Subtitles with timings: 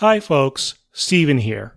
[0.00, 0.76] Hi, folks.
[0.92, 1.76] Steven here.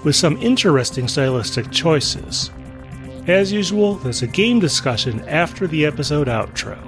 [0.02, 2.50] with some interesting stylistic choices.
[3.26, 6.78] As usual, there's a game discussion after the episode outro.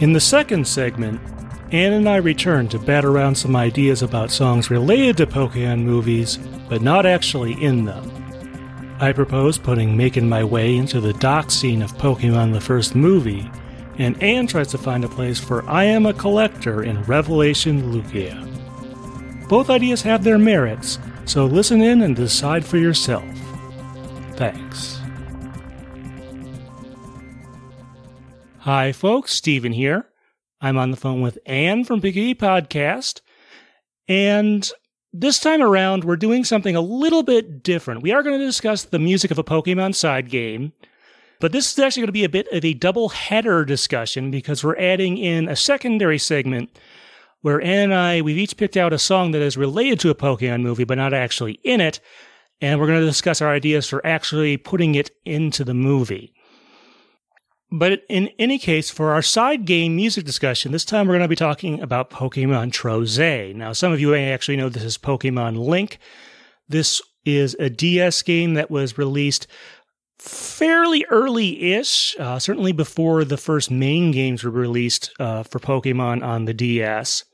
[0.00, 1.20] In the second segment,
[1.72, 6.38] Anne and I return to bat around some ideas about songs related to Pokemon movies,
[6.68, 8.19] but not actually in them.
[9.02, 13.50] I propose putting Making My Way into the dock scene of Pokemon the first movie,
[13.96, 18.46] and Anne tries to find a place for I Am a Collector in Revelation Lugia.
[19.48, 23.24] Both ideas have their merits, so listen in and decide for yourself.
[24.36, 25.00] Thanks.
[28.58, 29.34] Hi, folks.
[29.34, 30.08] Steven here.
[30.60, 33.22] I'm on the phone with Anne from Big Podcast.
[34.06, 34.70] And
[35.12, 38.02] this time around, we're doing something a little bit different.
[38.02, 40.72] We are going to discuss the music of a Pokemon side game,
[41.40, 44.62] but this is actually going to be a bit of a double header discussion because
[44.62, 46.78] we're adding in a secondary segment
[47.42, 50.14] where Anne and I, we've each picked out a song that is related to a
[50.14, 51.98] Pokemon movie, but not actually in it.
[52.60, 56.34] And we're going to discuss our ideas for actually putting it into the movie.
[57.72, 61.28] But in any case, for our side game music discussion, this time we're going to
[61.28, 63.54] be talking about Pokemon Trozei.
[63.54, 65.98] Now, some of you may actually know this is Pokemon Link.
[66.68, 69.46] This is a DS game that was released
[70.18, 76.22] fairly early ish, uh, certainly before the first main games were released uh, for Pokemon
[76.24, 77.24] on the DS.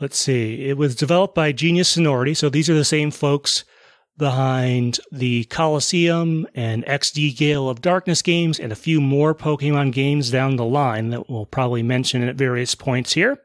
[0.00, 3.64] Let's see, it was developed by Genius Sonority, so these are the same folks
[4.16, 10.30] behind the Colosseum and XD Gale of Darkness games and a few more Pokemon games
[10.30, 13.38] down the line that we'll probably mention at various points here.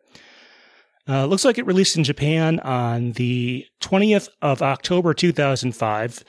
[1.10, 6.24] Uh, looks like it released in Japan on the 20th of October 2005.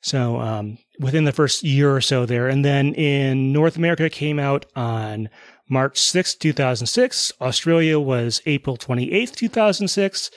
[0.00, 2.48] So, um, within the first year or so there.
[2.48, 5.28] And then in North America, came out on
[5.68, 7.32] March 6th, 2006.
[7.40, 10.30] Australia was April 28th, 2006.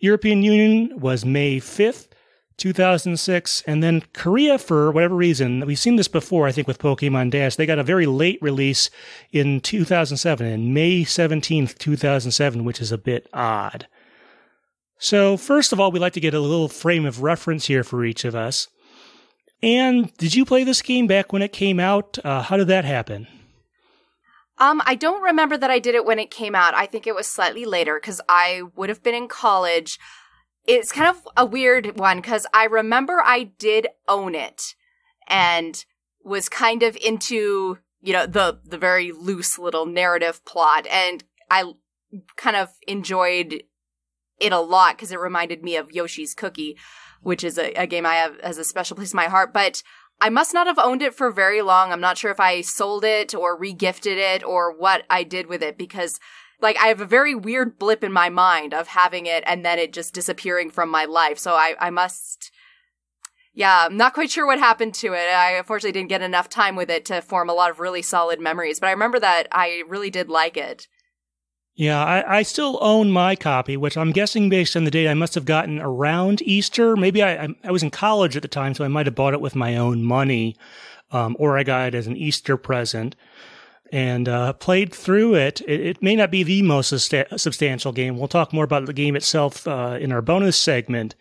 [0.00, 2.08] European Union was May 5th.
[2.56, 3.62] 2006.
[3.66, 7.56] And then Korea, for whatever reason, we've seen this before, I think, with Pokemon Dash.
[7.56, 8.90] They got a very late release
[9.32, 13.86] in 2007, in May 17th, 2007, which is a bit odd.
[14.98, 18.04] So, first of all, we'd like to get a little frame of reference here for
[18.04, 18.68] each of us.
[19.62, 22.18] And did you play this game back when it came out?
[22.24, 23.26] Uh, how did that happen?
[24.58, 26.74] Um, I don't remember that I did it when it came out.
[26.74, 29.98] I think it was slightly later because I would have been in college
[30.66, 34.74] it's kind of a weird one because I remember I did own it
[35.28, 35.84] and
[36.24, 40.86] was kind of into, you know, the, the very loose little narrative plot.
[40.86, 41.72] And I
[42.36, 43.62] kind of enjoyed
[44.40, 46.76] it a lot because it reminded me of Yoshi's Cookie,
[47.20, 49.52] which is a, a game I have as a special place in my heart.
[49.52, 49.82] But
[50.20, 51.92] I must not have owned it for very long.
[51.92, 55.62] I'm not sure if I sold it or regifted it or what I did with
[55.62, 56.18] it because
[56.60, 59.78] like I have a very weird blip in my mind of having it and then
[59.78, 61.38] it just disappearing from my life.
[61.38, 62.50] So I, I must,
[63.52, 65.28] yeah, I'm not quite sure what happened to it.
[65.28, 68.40] I unfortunately didn't get enough time with it to form a lot of really solid
[68.40, 70.88] memories, but I remember that I really did like it.
[71.76, 75.14] Yeah, I, I still own my copy, which I'm guessing based on the date I
[75.14, 76.94] must have gotten around Easter.
[76.94, 79.40] Maybe I, I was in college at the time, so I might have bought it
[79.40, 80.56] with my own money,
[81.10, 83.16] um, or I got it as an Easter present
[83.92, 85.60] and uh, played through it.
[85.62, 85.80] it.
[85.80, 86.02] it.
[86.02, 88.18] may not be the most substantial game.
[88.18, 91.14] We'll talk more about the game itself uh, in our bonus segment.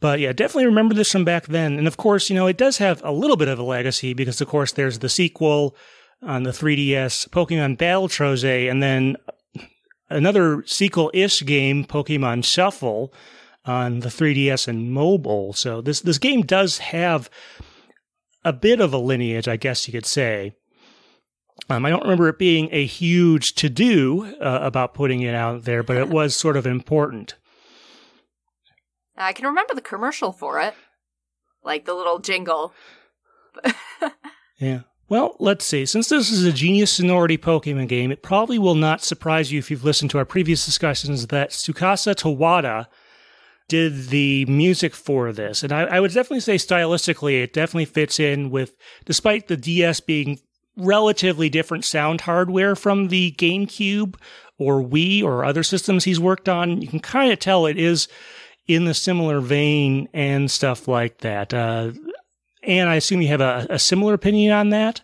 [0.00, 1.78] But yeah, definitely remember this from back then.
[1.78, 4.40] And of course, you know, it does have a little bit of a legacy because,
[4.40, 5.74] of course, there's the sequel
[6.22, 9.16] on the 3DS, Pokemon Battle Trozei, and then
[10.08, 13.12] another sequel ish game, Pokemon Shuffle,
[13.64, 15.52] on the 3DS and mobile.
[15.52, 17.28] So this, this game does have
[18.44, 20.54] a bit of a lineage, I guess you could say.
[21.68, 25.64] Um, I don't remember it being a huge to do uh, about putting it out
[25.64, 27.34] there, but it was sort of important.
[29.16, 30.74] I can remember the commercial for it,
[31.64, 32.72] like the little jingle.
[34.58, 34.80] yeah.
[35.08, 35.86] Well, let's see.
[35.86, 39.70] Since this is a Genius Sonority Pokemon game, it probably will not surprise you if
[39.70, 42.86] you've listened to our previous discussions that Tsukasa Tawada
[43.68, 45.62] did the music for this.
[45.62, 50.00] And I, I, would definitely say stylistically, it definitely fits in with, despite the DS
[50.00, 50.40] being
[50.76, 54.16] relatively different sound hardware from the GameCube
[54.58, 58.08] or Wii or other systems he's worked on, you can kind of tell it is
[58.66, 61.54] in the similar vein and stuff like that.
[61.54, 61.92] Uh,
[62.62, 65.02] and I assume you have a, a, similar opinion on that.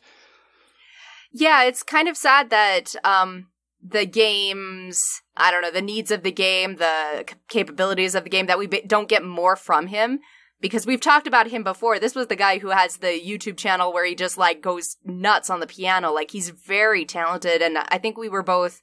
[1.33, 3.49] Yeah, it's kind of sad that um,
[3.83, 5.01] the games,
[5.37, 8.67] I don't know, the needs of the game, the capabilities of the game, that we
[8.67, 10.21] don't get more from him.
[10.63, 11.99] Because we've talked about him before.
[11.99, 15.51] This was the guy who has the YouTube channel where he just like goes nuts
[15.51, 16.11] on the piano.
[16.13, 17.61] Like he's very talented.
[17.61, 18.81] And I think we were both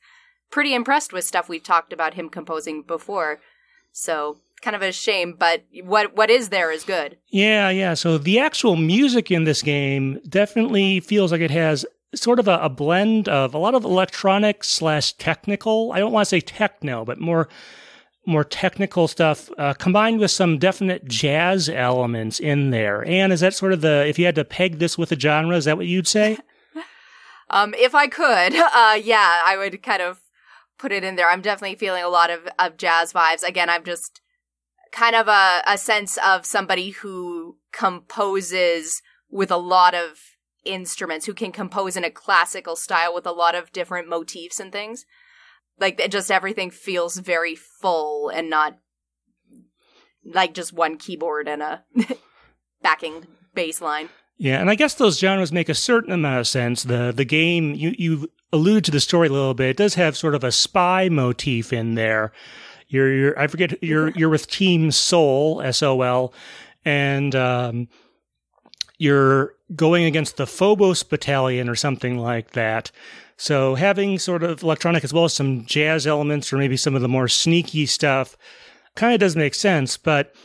[0.51, 3.39] pretty impressed with stuff we've talked about him composing before.
[3.91, 7.17] So kind of a shame, but what what is there is good.
[7.29, 7.93] Yeah, yeah.
[7.93, 11.85] So the actual music in this game definitely feels like it has
[12.15, 15.91] sort of a, a blend of a lot of electronic slash technical.
[15.93, 17.47] I don't want to say techno, but more
[18.25, 23.03] more technical stuff uh, combined with some definite jazz elements in there.
[23.05, 25.55] And is that sort of the if you had to peg this with a genre,
[25.55, 26.37] is that what you'd say?
[27.49, 30.21] um, if I could, uh, yeah, I would kind of
[30.77, 31.29] put it in there.
[31.29, 33.43] I'm definitely feeling a lot of, of jazz vibes.
[33.43, 34.21] Again, I'm just
[34.91, 40.19] kind of a, a sense of somebody who composes with a lot of
[40.65, 44.71] instruments, who can compose in a classical style with a lot of different motifs and
[44.71, 45.05] things.
[45.79, 48.77] Like just everything feels very full and not
[50.25, 51.83] like just one keyboard and a
[52.81, 54.09] backing bass line.
[54.37, 56.83] Yeah, and I guess those genres make a certain amount of sense.
[56.83, 59.71] The the game you you alluded to the story a little bit.
[59.71, 62.31] It does have sort of a spy motif in there
[62.89, 66.33] you're, you're I forget you're you're with Team Sol S O L,
[66.83, 67.87] and um,
[68.97, 72.91] you're going against the Phobos Battalion or something like that.
[73.39, 77.01] So having sort of electronic as well as some jazz elements or maybe some of
[77.01, 78.35] the more sneaky stuff
[78.95, 79.95] kind of does make sense.
[79.95, 80.35] But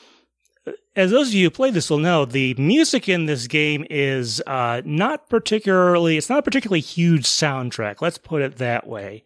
[0.65, 3.85] uh, as those of you who play this will know, the music in this game
[3.91, 8.01] is uh, not particularly, it's not a particularly huge soundtrack.
[8.01, 9.25] Let's put it that way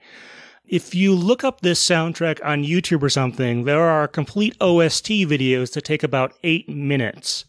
[0.66, 5.72] if you look up this soundtrack on YouTube or something, there are complete OST videos
[5.72, 7.46] that take about eight minutes.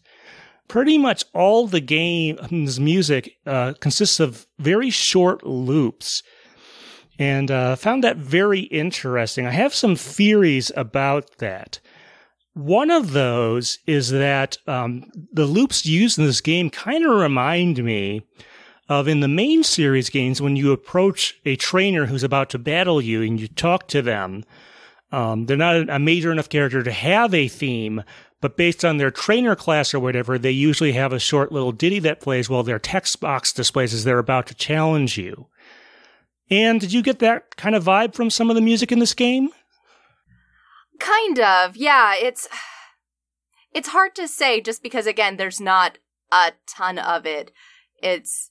[0.70, 6.22] Pretty much all the game's music uh, consists of very short loops.
[7.18, 9.48] And uh, found that very interesting.
[9.48, 11.80] I have some theories about that.
[12.54, 17.82] One of those is that um, the loops used in this game kind of remind
[17.82, 18.22] me
[18.88, 23.02] of in the main series games when you approach a trainer who's about to battle
[23.02, 24.44] you and you talk to them.
[25.10, 28.04] Um, they're not a major enough character to have a theme,
[28.40, 31.98] but based on their trainer class or whatever, they usually have a short little ditty
[32.00, 35.46] that plays while their text box displays as they're about to challenge you.
[36.50, 39.14] And did you get that kind of vibe from some of the music in this
[39.14, 39.50] game?
[40.98, 42.14] Kind of, yeah.
[42.16, 42.48] It's
[43.72, 45.98] it's hard to say just because again, there's not
[46.32, 47.52] a ton of it.
[48.02, 48.50] It's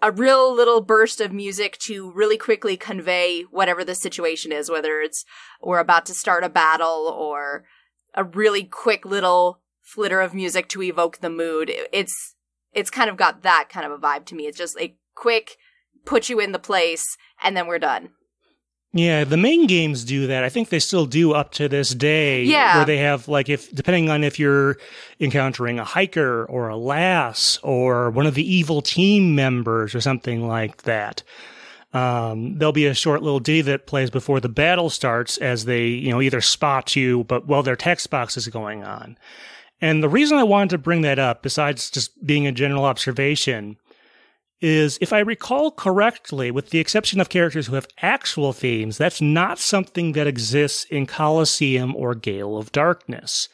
[0.00, 5.00] a real little burst of music to really quickly convey whatever the situation is, whether
[5.00, 5.24] it's
[5.60, 7.64] we're about to start a battle or
[8.14, 11.70] a really quick little flitter of music to evoke the mood.
[11.92, 12.34] It's
[12.72, 14.46] it's kind of got that kind of a vibe to me.
[14.46, 15.56] It's just a quick
[16.04, 17.04] put you in the place
[17.42, 18.10] and then we're done.
[18.92, 20.42] Yeah, the main games do that.
[20.42, 22.42] I think they still do up to this day.
[22.42, 22.78] Yeah.
[22.78, 24.78] Where they have, like, if, depending on if you're
[25.20, 30.46] encountering a hiker or a lass or one of the evil team members or something
[30.48, 31.22] like that.
[31.92, 35.86] Um, there'll be a short little ditty that plays before the battle starts as they,
[35.86, 39.18] you know, either spot you, but while their text box is going on.
[39.80, 43.76] And the reason I wanted to bring that up, besides just being a general observation,
[44.60, 49.20] is, if I recall correctly, with the exception of characters who have actual themes, that's
[49.20, 53.48] not something that exists in Colosseum or Gale of Darkness.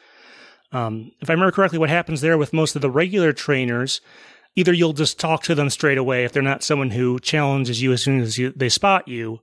[0.72, 4.00] Um, if I remember correctly, what happens there with most of the regular trainers,
[4.56, 7.92] either you'll just talk to them straight away if they're not someone who challenges you
[7.92, 9.40] as soon as you, they spot you,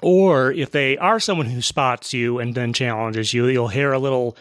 [0.00, 3.98] or if they are someone who spots you and then challenges you, you'll hear a
[3.98, 4.36] little.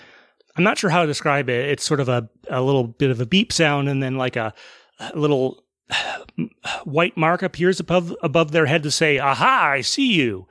[0.55, 1.69] I'm not sure how to describe it.
[1.69, 4.53] It's sort of a, a little bit of a beep sound and then like a,
[4.99, 5.63] a little
[6.83, 10.47] white mark appears above above their head to say, "Aha, I see you."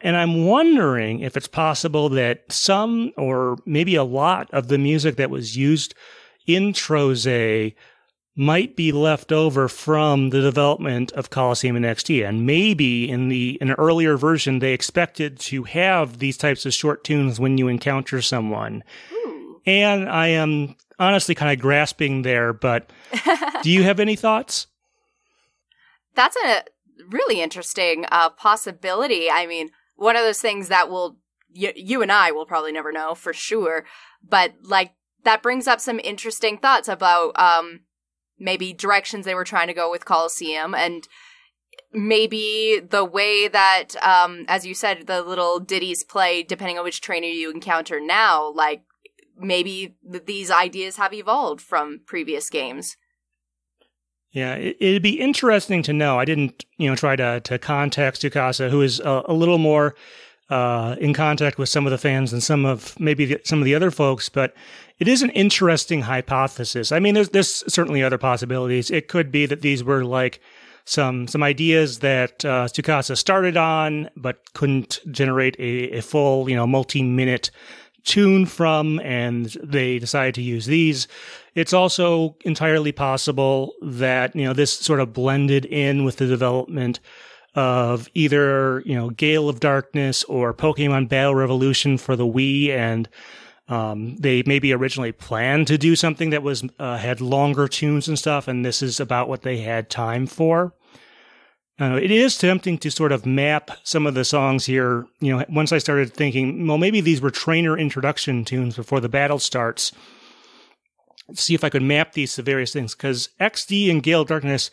[0.00, 5.14] And I'm wondering if it's possible that some or maybe a lot of the music
[5.16, 5.94] that was used
[6.44, 7.74] in Trozei
[8.34, 12.26] might be left over from the development of Colosseum and XD.
[12.26, 16.72] And maybe in the in an earlier version they expected to have these types of
[16.72, 18.82] short tunes when you encounter someone.
[19.12, 19.60] Ooh.
[19.66, 22.90] And I am honestly kind of grasping there, but
[23.62, 24.66] do you have any thoughts?
[26.14, 26.64] That's a
[27.10, 29.30] really interesting uh, possibility.
[29.30, 31.18] I mean, one of those things that will
[31.54, 33.84] y- you and I will probably never know for sure,
[34.26, 34.92] but like
[35.24, 37.80] that brings up some interesting thoughts about um
[38.42, 41.08] maybe directions they were trying to go with Colosseum and
[41.92, 47.00] maybe the way that um as you said the little ditties play depending on which
[47.00, 48.82] trainer you encounter now like
[49.38, 52.96] maybe th- these ideas have evolved from previous games
[54.30, 56.18] Yeah, it, it'd be interesting to know.
[56.18, 59.94] I didn't, you know, try to to contact Tsukasa, who is a, a little more
[60.52, 63.64] uh, in contact with some of the fans and some of maybe the, some of
[63.64, 64.54] the other folks, but
[65.02, 66.92] it is an interesting hypothesis.
[66.92, 68.88] I mean, there's there's certainly other possibilities.
[68.88, 70.38] It could be that these were like
[70.84, 76.68] some some ideas that uh, started on, but couldn't generate a, a full, you know,
[76.68, 77.50] multi-minute
[78.04, 81.08] tune from, and they decided to use these.
[81.56, 87.00] It's also entirely possible that you know this sort of blended in with the development
[87.56, 93.08] of either you know Gale of Darkness or Pokemon Battle Revolution for the Wii, and
[93.72, 98.18] um, they maybe originally planned to do something that was uh, had longer tunes and
[98.18, 100.74] stuff, and this is about what they had time for.
[101.80, 105.06] Uh, it is tempting to sort of map some of the songs here.
[105.20, 109.08] You know, once I started thinking, well, maybe these were trainer introduction tunes before the
[109.08, 109.90] battle starts.
[111.32, 114.70] See if I could map these to various things because XD and Gale Darkness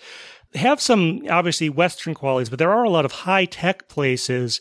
[0.55, 4.59] have some obviously Western qualities, but there are a lot of high tech places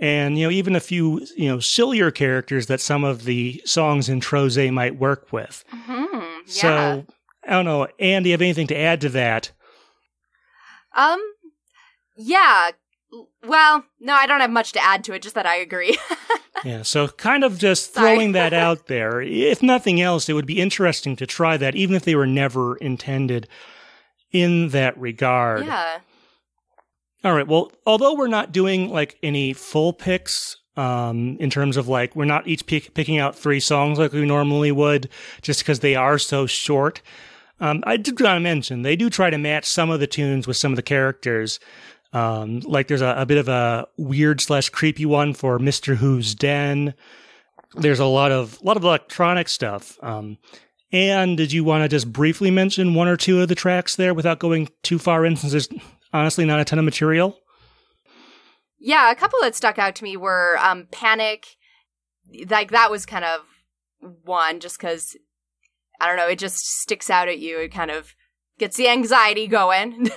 [0.00, 4.08] and you know even a few you know sillier characters that some of the songs
[4.08, 5.64] in Trozei might work with.
[5.72, 6.14] mm-hmm.
[6.14, 7.06] yeah So
[7.46, 9.52] I don't know, Andy, have anything to add to that?
[10.96, 11.20] um
[12.16, 12.70] yeah
[13.44, 15.96] well no i don't have much to add to it just that i agree
[16.64, 19.20] Yeah, so kind of just throwing that out there.
[19.20, 22.76] If nothing else, it would be interesting to try that, even if they were never
[22.76, 23.48] intended
[24.32, 25.66] in that regard.
[25.66, 25.98] yeah
[27.24, 27.48] All right.
[27.48, 32.24] Well, although we're not doing like any full picks, um, in terms of like we're
[32.24, 35.08] not each pick, picking out three songs like we normally would,
[35.40, 37.00] just because they are so short.
[37.60, 40.46] Um, I did want to mention they do try to match some of the tunes
[40.46, 41.60] with some of the characters.
[42.12, 46.34] Um, like there's a, a bit of a weird slash creepy one for Mister Who's
[46.34, 46.94] Den.
[47.76, 49.96] There's a lot of lot of electronic stuff.
[50.02, 50.38] Um,
[50.92, 54.14] and did you want to just briefly mention one or two of the tracks there
[54.14, 55.68] without going too far in, since there's
[56.14, 57.38] honestly not a ton of material?
[58.84, 61.56] yeah a couple that stuck out to me were um panic.
[62.48, 63.40] Like that was kind of
[64.24, 65.16] one just because
[66.00, 67.58] i don't know it just sticks out at you.
[67.58, 68.14] It kind of
[68.58, 70.08] gets the anxiety going.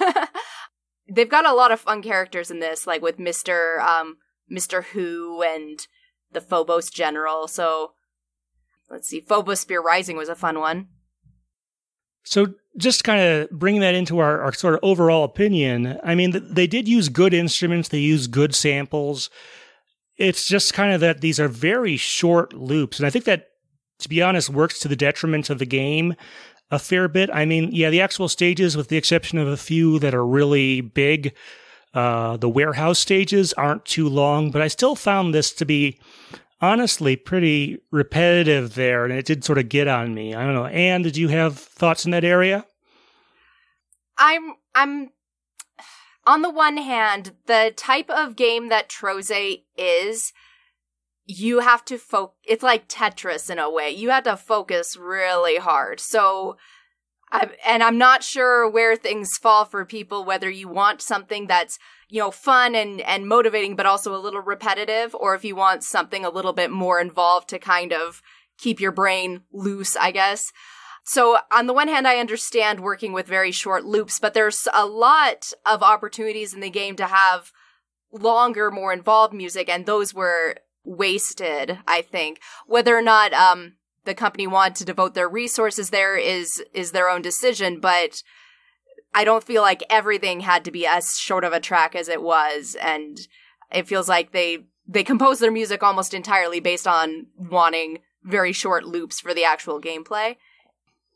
[1.10, 4.18] They've got a lot of fun characters in this like with mr um
[4.52, 5.88] mr who and
[6.32, 7.48] the phobos general.
[7.48, 7.94] So
[8.90, 10.90] let's see phobos spear rising was a fun one.
[12.24, 16.32] So just kind of bringing that into our, our sort of overall opinion, I mean,
[16.32, 17.90] th- they did use good instruments.
[17.90, 19.30] They use good samples.
[20.18, 23.00] It's just kind of that these are very short loops.
[23.00, 23.48] And I think that,
[24.00, 26.16] to be honest, works to the detriment of the game
[26.70, 27.30] a fair bit.
[27.34, 30.82] I mean, yeah, the actual stages, with the exception of a few that are really
[30.82, 31.34] big,
[31.94, 36.00] uh, the warehouse stages aren't too long, but I still found this to be
[36.62, 40.34] honestly pretty repetitive there, and it did sort of get on me.
[40.34, 40.66] I don't know.
[40.66, 42.66] Anne, did you have thoughts in that area?
[44.18, 45.12] I'm I'm
[46.28, 50.34] on the one hand, the type of game that Trozei is,
[51.26, 52.36] you have to focus.
[52.44, 53.92] It's like Tetris in a way.
[53.92, 56.00] You have to focus really hard.
[56.00, 56.58] So,
[57.32, 60.26] I'm, and I'm not sure where things fall for people.
[60.26, 64.42] Whether you want something that's you know fun and and motivating, but also a little
[64.42, 68.22] repetitive, or if you want something a little bit more involved to kind of
[68.58, 70.52] keep your brain loose, I guess.
[71.04, 74.86] So on the one hand, I understand working with very short loops, but there's a
[74.86, 77.52] lot of opportunities in the game to have
[78.12, 82.40] longer, more involved music, and those were wasted, I think.
[82.66, 83.74] Whether or not um
[84.06, 88.24] the company wanted to devote their resources there is is their own decision, but
[89.18, 92.22] I don't feel like everything had to be as short of a track as it
[92.22, 93.18] was, and
[93.74, 98.86] it feels like they they composed their music almost entirely based on wanting very short
[98.86, 100.36] loops for the actual gameplay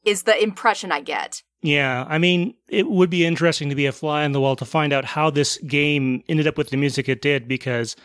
[0.03, 1.43] is the impression I get.
[1.62, 4.65] Yeah, I mean, it would be interesting to be a fly on the wall to
[4.65, 7.96] find out how this game ended up with the music it did because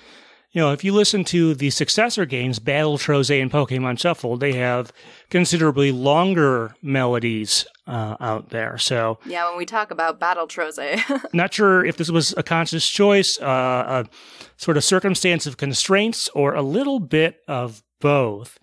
[0.52, 4.52] you know, if you listen to the successor games, Battle Trozei and Pokemon Shuffle, they
[4.54, 4.92] have
[5.30, 8.78] considerably longer melodies uh, out there.
[8.78, 11.00] So yeah, when we talk about Battle Trozei,
[11.32, 14.08] not sure if this was a conscious choice, uh, a
[14.56, 18.58] sort of circumstance of constraints, or a little bit of both.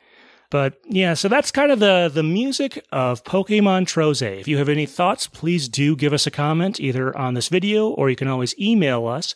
[0.50, 4.40] But yeah, so that's kind of the the music of Pokemon Trozei.
[4.40, 7.90] If you have any thoughts, please do give us a comment either on this video
[7.90, 9.34] or you can always email us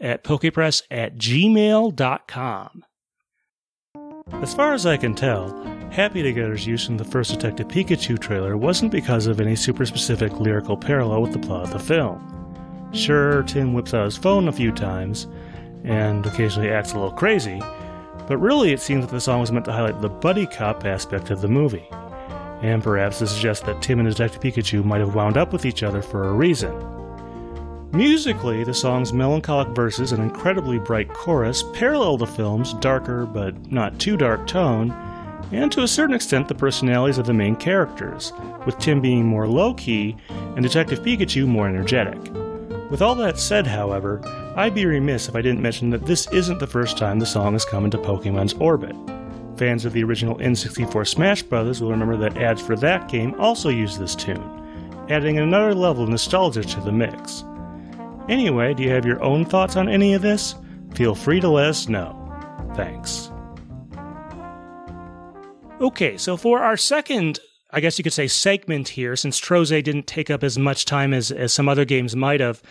[0.00, 2.84] at pokepress at gmail.com.
[4.42, 5.56] As far as I can tell,
[5.90, 10.38] Happy Together's use in the first Detective Pikachu trailer wasn't because of any super specific
[10.40, 12.90] lyrical parallel with the plot of the film.
[12.92, 15.26] Sure, Tim whips out his phone a few times,
[15.84, 17.62] and occasionally acts a little crazy,
[18.28, 21.30] but really it seems that the song was meant to highlight the buddy cop aspect
[21.30, 21.88] of the movie,
[22.62, 25.82] and perhaps to suggest that Tim and Detective Pikachu might have wound up with each
[25.82, 26.74] other for a reason.
[27.92, 33.98] Musically, the song's melancholic verses and incredibly bright chorus parallel the film's darker but not
[33.98, 34.90] too dark tone,
[35.52, 38.32] and to a certain extent the personalities of the main characters,
[38.66, 42.18] with Tim being more low key and Detective Pikachu more energetic.
[42.90, 44.20] With all that said, however,
[44.56, 47.52] I'd be remiss if I didn't mention that this isn't the first time the song
[47.52, 48.96] has come into Pokemon's orbit.
[49.56, 51.80] Fans of the original N64 Smash Bros.
[51.80, 56.10] will remember that ads for that game also used this tune, adding another level of
[56.10, 57.44] nostalgia to the mix.
[58.28, 60.54] Anyway, do you have your own thoughts on any of this?
[60.94, 62.14] Feel free to let us know.
[62.74, 63.30] Thanks.
[65.80, 67.38] Okay, so for our second,
[67.70, 71.12] I guess you could say, segment here, since Trozei didn't take up as much time
[71.12, 72.62] as, as some other games might have,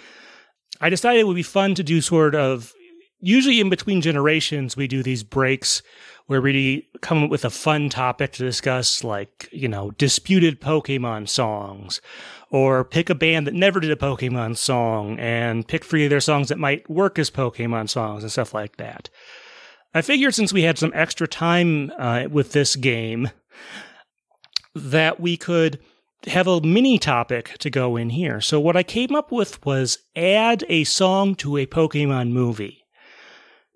[0.81, 2.73] I decided it would be fun to do sort of
[3.19, 5.81] usually in between generations we do these breaks
[6.27, 11.27] where we come up with a fun topic to discuss like you know disputed pokemon
[11.27, 12.01] songs
[12.55, 16.21] or pick a band that never did a pokemon song and pick three of their
[16.21, 19.09] songs that might work as pokemon songs and stuff like that
[19.93, 23.29] i figured since we had some extra time uh, with this game
[24.73, 25.79] that we could
[26.27, 28.41] have a mini topic to go in here.
[28.41, 32.83] So what I came up with was add a song to a Pokemon movie.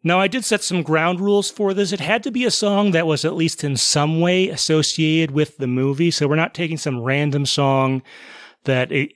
[0.04, 1.92] Now I did set some ground rules for this.
[1.92, 5.58] It had to be a song that was at least in some way associated with
[5.58, 6.10] the movie.
[6.10, 8.02] So we're not taking some random song
[8.66, 9.12] that it,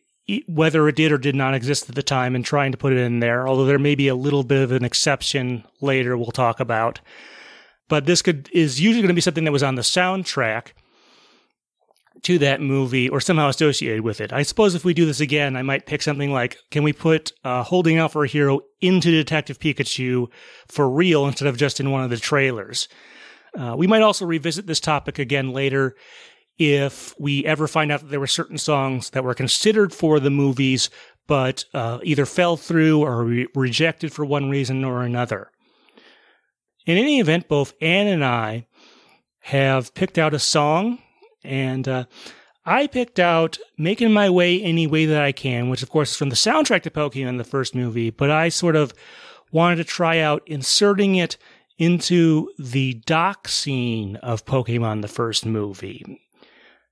[0.47, 2.99] whether it did or did not exist at the time and trying to put it
[2.99, 6.60] in there, although there may be a little bit of an exception later we'll talk
[6.60, 7.01] about.
[7.89, 10.71] But this could is usually going to be something that was on the soundtrack
[12.23, 14.32] to that movie or somehow associated with it.
[14.32, 17.34] I suppose if we do this again, I might pick something like, can we put
[17.43, 20.27] uh, Holding Out for a Hero into Detective Pikachu
[20.69, 22.88] for real instead of just in one of the trailers?
[23.58, 25.95] Uh, we might also revisit this topic again later
[26.58, 30.30] if we ever find out that there were certain songs that were considered for the
[30.30, 30.89] movies
[31.28, 35.52] but uh, either fell through or re- rejected for one reason or another.
[36.86, 38.68] In any event, both Anne and I
[39.39, 41.00] have picked out a song
[41.44, 42.06] and uh,
[42.66, 46.18] I picked out Making My Way Any Way That I Can, which of course is
[46.18, 48.94] from the soundtrack to Pokemon, the first movie, but I sort of
[49.52, 51.38] wanted to try out inserting it
[51.78, 56.22] into the dock scene of Pokemon, the first movie.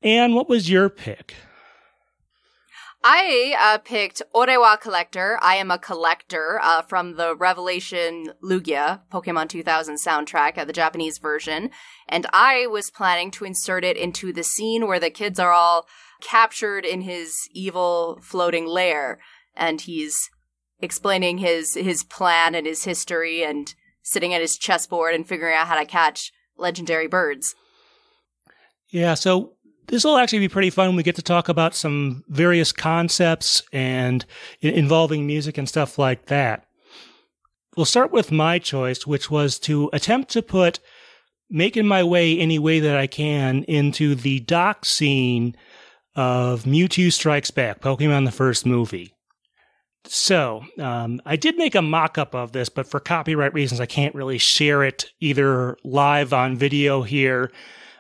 [0.04, 1.36] And what was your pick?
[3.04, 5.40] I uh, picked Orewa Collector.
[5.42, 11.18] I am a collector uh, from the Revelation Lugia Pokemon 2000 soundtrack, uh, the Japanese
[11.18, 11.72] version.
[12.08, 15.88] And I was planning to insert it into the scene where the kids are all
[16.22, 19.20] captured in his evil floating lair.
[19.56, 20.30] And he's
[20.80, 25.68] explaining his, his plan and his history and sitting at his chessboard and figuring out
[25.68, 27.56] how to catch legendary birds.
[28.90, 29.54] Yeah, so
[29.88, 30.96] this will actually be pretty fun.
[30.96, 34.26] We get to talk about some various concepts and
[34.62, 36.66] involving music and stuff like that.
[37.76, 40.80] We'll start with my choice, which was to attempt to put
[41.50, 45.56] making my way any way that I can into the dock scene
[46.16, 49.14] of Mewtwo Strikes Back, Pokemon the first movie.
[50.06, 53.86] So, um, I did make a mock up of this, but for copyright reasons, I
[53.86, 57.52] can't really share it either live on video here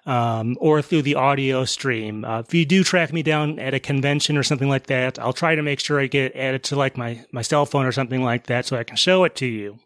[0.05, 2.25] um, or through the audio stream.
[2.25, 5.33] Uh, if you do track me down at a convention or something like that, I'll
[5.33, 8.23] try to make sure I get added to like my, my cell phone or something
[8.23, 9.79] like that so I can show it to you.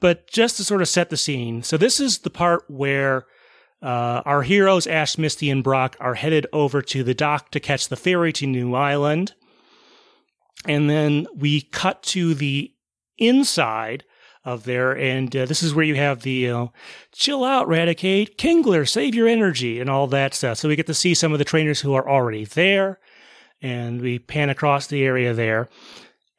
[0.00, 3.26] But just to sort of set the scene, so this is the part where
[3.82, 7.88] uh, our heroes, Ash, Misty, and Brock, are headed over to the dock to catch
[7.88, 9.34] the ferry to New Island.
[10.64, 12.72] And then we cut to the
[13.16, 14.04] inside
[14.44, 14.96] of there.
[14.96, 16.66] And uh, this is where you have the uh,
[17.12, 20.58] chill out, Raticate, Kingler, save your energy, and all that stuff.
[20.58, 22.98] So we get to see some of the trainers who are already there,
[23.60, 25.68] and we pan across the area there.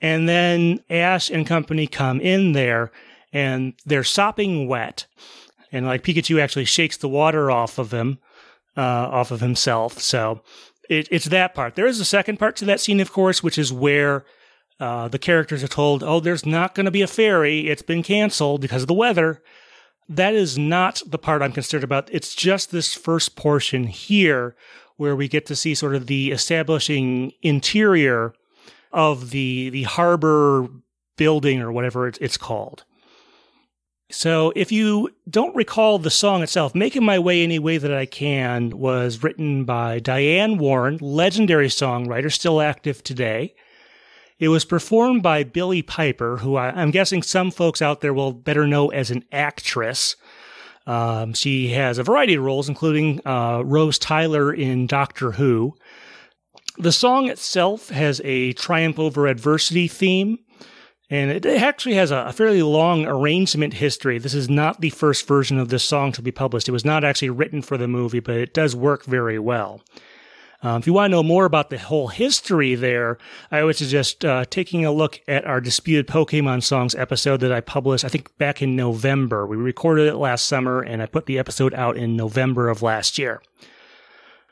[0.02, 2.92] And then Ash and company come in there,
[3.34, 5.06] and they're sopping wet.
[5.72, 8.20] And like Pikachu actually shakes the water off of him,
[8.76, 10.00] uh, off of himself.
[10.00, 10.42] So
[10.90, 11.76] it, it's that part.
[11.76, 14.26] There is a second part to that scene, of course, which is where
[14.80, 17.68] uh, the characters are told, oh, there's not going to be a ferry.
[17.68, 19.42] It's been canceled because of the weather.
[20.08, 22.10] That is not the part I'm concerned about.
[22.12, 24.56] It's just this first portion here
[24.98, 28.34] where we get to see sort of the establishing interior
[28.92, 30.68] of the the harbor
[31.16, 32.86] building or whatever it's called.
[34.12, 38.08] So, if you don't recall the song itself, Making My Way Any Way That I
[38.08, 43.54] Can was written by Diane Warren, legendary songwriter, still active today.
[44.40, 48.32] It was performed by Billie Piper, who I, am guessing some folks out there will
[48.32, 50.16] better know as an actress.
[50.88, 55.76] Um, she has a variety of roles, including uh, Rose Tyler in Doctor Who.
[56.78, 60.40] The song itself has a triumph over adversity theme.
[61.12, 64.20] And it actually has a, fairly long arrangement history.
[64.20, 66.70] This is not the first version of this song to be published.
[66.70, 69.82] It was not actually written for the movie, but it does work very well.
[70.62, 73.18] Um, if you want to know more about the whole history there,
[73.50, 77.62] I would suggest uh, taking a look at our Disputed Pokemon Songs episode that I
[77.62, 79.48] published, I think, back in November.
[79.48, 83.18] We recorded it last summer, and I put the episode out in November of last
[83.18, 83.42] year.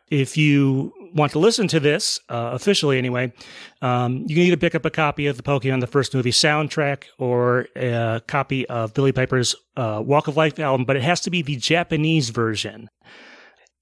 [0.09, 3.33] If you want to listen to this, uh, officially anyway,
[3.81, 7.03] um, you can either pick up a copy of the Pokemon the First Movie soundtrack
[7.17, 11.29] or a copy of Billie Piper's uh, Walk of Life album, but it has to
[11.29, 12.89] be the Japanese version.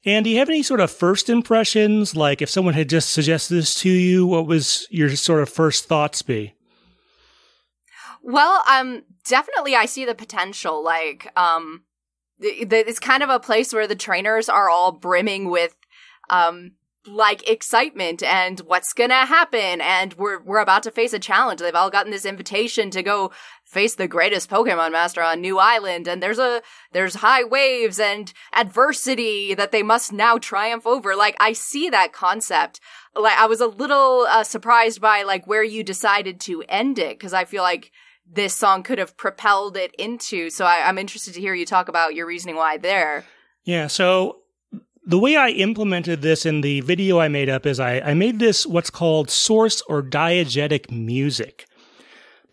[0.05, 2.15] And do you have any sort of first impressions?
[2.15, 5.85] Like if someone had just suggested this to you, what was your sort of first
[5.85, 6.53] thoughts be?
[8.21, 10.83] Well, um, definitely I see the potential.
[10.83, 11.83] Like, um,
[12.39, 15.75] it's kind of a place where the trainers are all brimming with
[16.29, 16.71] um
[17.07, 21.59] like excitement and what's gonna happen and we're we're about to face a challenge.
[21.59, 23.31] They've all gotten this invitation to go
[23.63, 26.61] face the greatest Pokemon master on New Island and there's a
[26.93, 31.15] there's high waves and adversity that they must now triumph over.
[31.15, 32.79] Like I see that concept.
[33.15, 37.17] Like I was a little uh, surprised by like where you decided to end it
[37.17, 37.91] because I feel like
[38.29, 40.49] this song could have propelled it into.
[40.49, 43.23] So I, I'm interested to hear you talk about your reasoning why there.
[43.63, 44.41] Yeah, so
[45.05, 48.39] the way I implemented this in the video I made up is I, I made
[48.39, 51.67] this what's called source or diegetic music.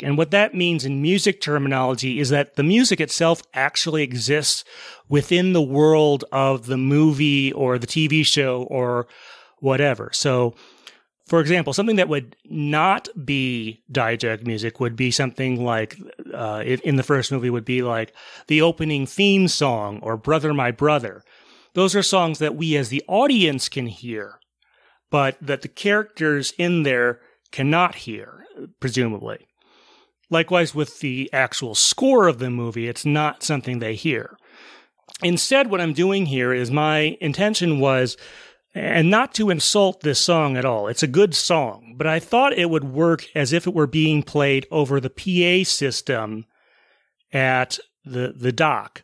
[0.03, 4.65] And what that means in music terminology is that the music itself actually exists
[5.09, 9.07] within the world of the movie or the TV show or
[9.61, 10.11] whatever.
[10.13, 10.55] So,
[11.25, 15.97] for example, something that would not be diegetic music would be something like,
[16.35, 18.13] uh, in the first movie would be like
[18.49, 21.23] the opening theme song or Brother My Brother
[21.75, 24.39] those are songs that we as the audience can hear,
[25.11, 28.45] but that the characters in there cannot hear,
[28.81, 29.47] presumably.
[30.31, 34.37] Likewise, with the actual score of the movie, it's not something they hear.
[35.23, 38.17] Instead, what I'm doing here is my intention was,
[38.75, 40.89] and not to insult this song at all.
[40.89, 44.23] It's a good song, but I thought it would work as if it were being
[44.23, 46.47] played over the PA system
[47.33, 49.03] at the, the dock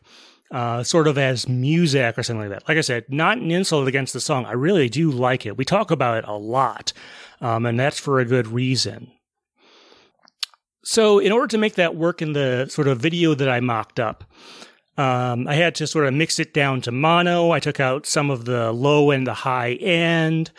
[0.51, 2.67] uh, sort of as music or something like that.
[2.67, 4.45] Like I said, not an insult against the song.
[4.45, 5.57] I really do like it.
[5.57, 6.93] We talk about it a lot,
[7.41, 9.11] um, and that's for a good reason.
[10.83, 13.99] So, in order to make that work in the sort of video that I mocked
[13.99, 14.23] up,
[14.97, 17.51] um, I had to sort of mix it down to mono.
[17.51, 20.51] I took out some of the low and the high end.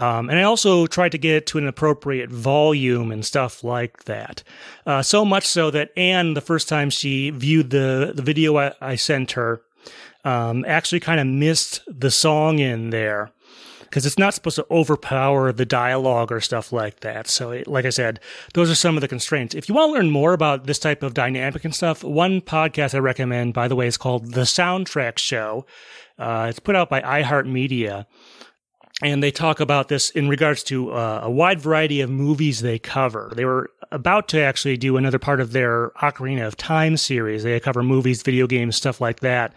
[0.00, 4.04] Um, and I also tried to get it to an appropriate volume and stuff like
[4.04, 4.42] that.
[4.86, 8.72] Uh, so much so that Anne, the first time she viewed the, the video I,
[8.80, 9.60] I sent her,
[10.24, 13.30] um, actually kind of missed the song in there
[13.82, 17.26] because it's not supposed to overpower the dialogue or stuff like that.
[17.28, 18.20] So, it, like I said,
[18.54, 19.54] those are some of the constraints.
[19.54, 22.94] If you want to learn more about this type of dynamic and stuff, one podcast
[22.94, 25.66] I recommend, by the way, is called The Soundtrack Show.
[26.18, 28.06] Uh, it's put out by iHeartMedia
[29.02, 32.78] and they talk about this in regards to uh, a wide variety of movies they
[32.78, 33.32] cover.
[33.34, 37.42] They were about to actually do another part of their Ocarina of Time series.
[37.42, 39.54] They cover movies, video games, stuff like that.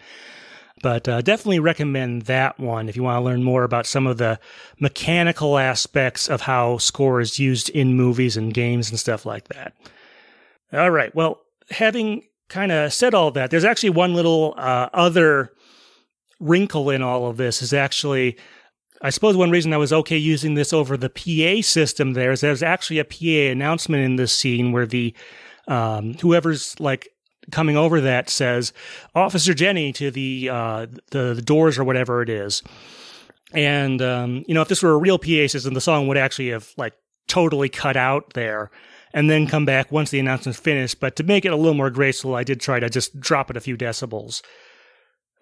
[0.82, 4.18] But uh, definitely recommend that one if you want to learn more about some of
[4.18, 4.38] the
[4.80, 9.74] mechanical aspects of how score is used in movies and games and stuff like that.
[10.72, 11.14] All right.
[11.14, 15.52] Well, having kind of said all that, there's actually one little uh, other
[16.40, 18.36] wrinkle in all of this is actually
[19.04, 22.40] I suppose one reason I was okay using this over the PA system there is
[22.40, 25.14] there's actually a PA announcement in this scene where the
[25.68, 27.10] um, whoever's like
[27.52, 28.72] coming over that says
[29.14, 32.62] Officer Jenny to the uh, the, the doors or whatever it is.
[33.52, 36.48] And um, you know, if this were a real PA system, the song would actually
[36.48, 36.94] have like
[37.28, 38.70] totally cut out there
[39.12, 40.98] and then come back once the announcement's finished.
[40.98, 43.56] But to make it a little more graceful, I did try to just drop it
[43.58, 44.40] a few decibels.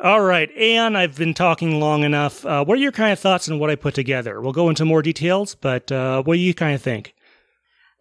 [0.02, 2.44] All right, Anne, I've been talking long enough.
[2.44, 4.40] Uh, what are your kind of thoughts on what I put together?
[4.40, 7.14] We'll go into more details, but uh, what do you kind of think?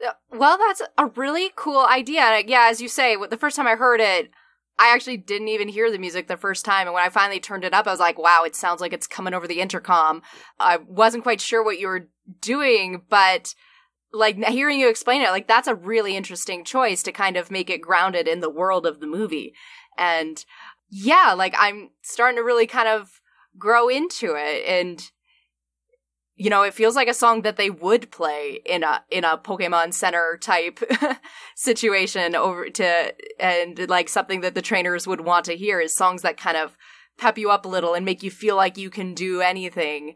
[0.04, 2.42] Uh, well, that's a really cool idea.
[2.48, 4.32] Yeah, as you say, the first time I heard it,
[4.80, 6.88] I actually didn't even hear the music the first time.
[6.88, 9.06] And when I finally turned it up, I was like, wow, it sounds like it's
[9.06, 10.24] coming over the intercom.
[10.60, 12.10] I wasn't quite sure what you were
[12.42, 13.54] doing, but
[14.12, 17.70] like hearing you explain it, like that's a really interesting choice to kind of make
[17.70, 19.54] it grounded in the world of the movie.
[19.98, 20.44] And
[20.92, 23.22] yeah, like I'm starting to really kind of
[23.58, 25.10] grow into it and
[26.36, 29.38] you know, it feels like a song that they would play in a in a
[29.38, 30.80] Pokemon Center type
[31.56, 36.24] situation over to and like something that the trainers would want to hear is songs
[36.24, 36.76] that kind of
[37.18, 40.16] pep you up a little and make you feel like you can do anything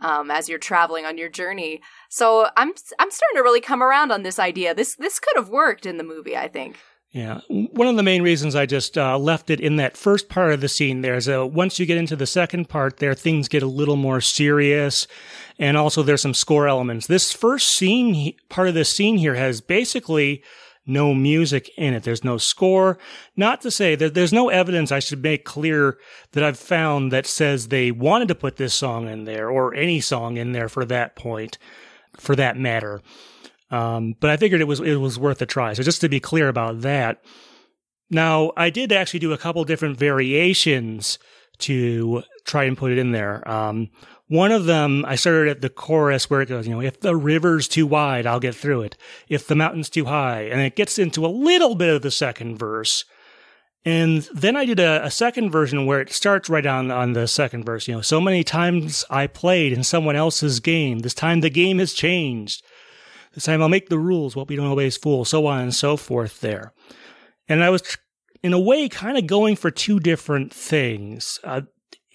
[0.00, 1.82] um, as you're traveling on your journey.
[2.08, 4.74] So I'm I'm starting to really come around on this idea.
[4.74, 6.78] This this could have worked in the movie, I think.
[7.16, 7.40] Yeah.
[7.48, 10.60] One of the main reasons I just uh, left it in that first part of
[10.60, 13.62] the scene there is uh, once you get into the second part there, things get
[13.62, 15.06] a little more serious.
[15.58, 17.06] And also there's some score elements.
[17.06, 20.42] This first scene, part of this scene here has basically
[20.84, 22.02] no music in it.
[22.02, 22.98] There's no score.
[23.34, 25.96] Not to say that there's no evidence I should make clear
[26.32, 30.02] that I've found that says they wanted to put this song in there or any
[30.02, 31.56] song in there for that point,
[32.18, 33.00] for that matter.
[33.70, 35.72] Um, but I figured it was it was worth a try.
[35.72, 37.22] So just to be clear about that.
[38.08, 41.18] Now I did actually do a couple different variations
[41.58, 43.46] to try and put it in there.
[43.48, 43.90] Um,
[44.28, 47.14] one of them, I started at the chorus where it goes, you know, if the
[47.14, 48.96] river's too wide, I'll get through it.
[49.28, 52.58] If the mountain's too high, and it gets into a little bit of the second
[52.58, 53.04] verse.
[53.84, 57.28] And then I did a, a, second version where it starts right on, on the
[57.28, 57.86] second verse.
[57.86, 61.00] You know, so many times I played in someone else's game.
[61.00, 62.64] This time the game has changed.
[63.44, 64.34] Time I'll make the rules.
[64.34, 65.24] What we don't obey is fool.
[65.24, 66.72] So on and so forth there.
[67.48, 67.96] And I was,
[68.42, 71.38] in a way, kind of going for two different things.
[71.44, 71.62] Uh,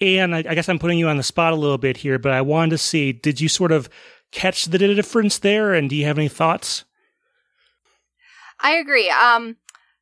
[0.00, 2.32] and I, I guess I'm putting you on the spot a little bit here, but
[2.32, 3.88] I wanted to see, did you sort of
[4.32, 5.74] catch the difference there?
[5.74, 6.84] And do you have any thoughts?
[8.60, 9.10] I agree.
[9.10, 9.56] Um,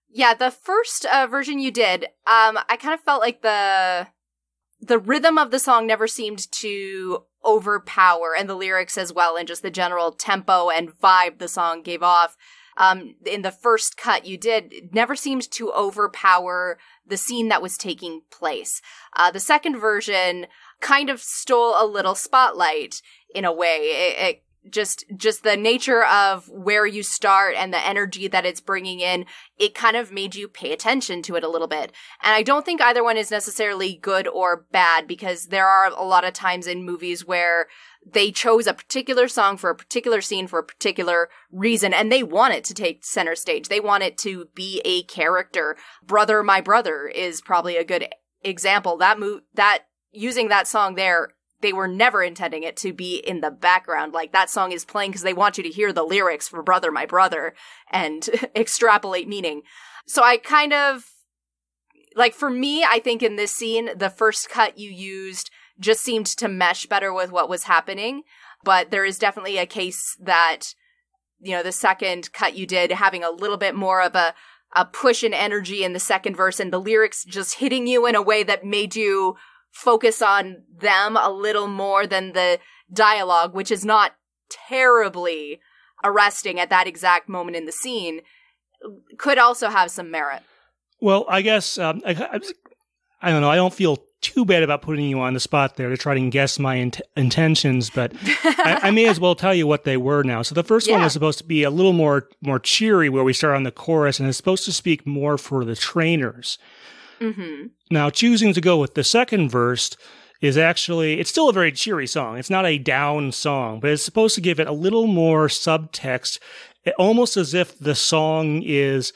[0.08, 4.06] yeah, the first uh, version you did, um, I kind of felt like the
[4.80, 9.48] the rhythm of the song never seemed to overpower and the lyrics as well and
[9.48, 12.36] just the general tempo and vibe the song gave off.
[12.76, 17.76] Um, in the first cut you did never seemed to overpower the scene that was
[17.76, 18.80] taking place.
[19.16, 20.46] Uh, the second version
[20.80, 23.02] kind of stole a little spotlight
[23.34, 23.76] in a way.
[23.76, 28.60] It, it just just the nature of where you start and the energy that it's
[28.60, 29.24] bringing in
[29.58, 31.92] it kind of made you pay attention to it a little bit.
[32.22, 36.04] And i don't think either one is necessarily good or bad because there are a
[36.04, 37.68] lot of times in movies where
[38.06, 42.22] they chose a particular song for a particular scene for a particular reason and they
[42.22, 43.68] want it to take center stage.
[43.68, 45.76] They want it to be a character.
[46.02, 48.08] Brother my brother is probably a good
[48.42, 48.96] example.
[48.98, 53.40] That move that using that song there they were never intending it to be in
[53.40, 54.12] the background.
[54.12, 56.90] Like that song is playing because they want you to hear the lyrics for Brother
[56.90, 57.54] My Brother
[57.90, 59.62] and extrapolate meaning.
[60.06, 61.04] So I kind of,
[62.16, 66.26] like for me, I think in this scene, the first cut you used just seemed
[66.26, 68.22] to mesh better with what was happening.
[68.64, 70.74] But there is definitely a case that,
[71.38, 74.34] you know, the second cut you did having a little bit more of a,
[74.74, 78.14] a push and energy in the second verse and the lyrics just hitting you in
[78.14, 79.36] a way that made you
[79.72, 82.58] focus on them a little more than the
[82.92, 84.14] dialogue, which is not
[84.50, 85.60] terribly
[86.02, 88.20] arresting at that exact moment in the scene,
[89.18, 90.42] could also have some merit.
[91.00, 92.40] Well, I guess um, I, I,
[93.22, 93.50] I, don't know.
[93.50, 96.30] I don't feel too bad about putting you on the spot there to try and
[96.30, 98.12] guess my int- intentions, but
[98.44, 100.42] I, I, may as well tell you what they were now.
[100.42, 100.94] So the first yeah.
[100.94, 103.70] one was supposed to be a little more more cheery, where we start on the
[103.70, 106.58] chorus, and it's supposed to speak more for the trainers.
[107.20, 107.66] Mm-hmm.
[107.90, 109.96] Now, choosing to go with the second verse
[110.40, 112.38] is actually, it's still a very cheery song.
[112.38, 116.38] It's not a down song, but it's supposed to give it a little more subtext,
[116.98, 119.12] almost as if the song is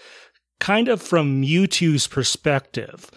[0.61, 3.11] kind of from Mewtwo's perspective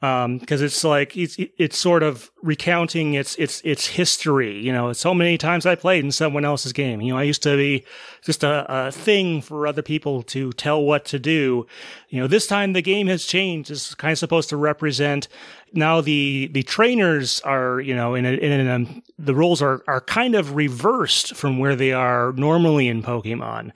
[0.00, 4.58] because um, it's like it's it's sort of recounting its its its history.
[4.58, 7.00] You know, so many times I played in someone else's game.
[7.00, 7.82] You know, I used to be
[8.22, 11.66] just a, a thing for other people to tell what to do.
[12.10, 13.70] You know, this time the game has changed.
[13.70, 15.28] It's kind of supposed to represent
[15.72, 20.02] now the the trainers are you know in a, in a, the roles are are
[20.02, 23.72] kind of reversed from where they are normally in Pokemon,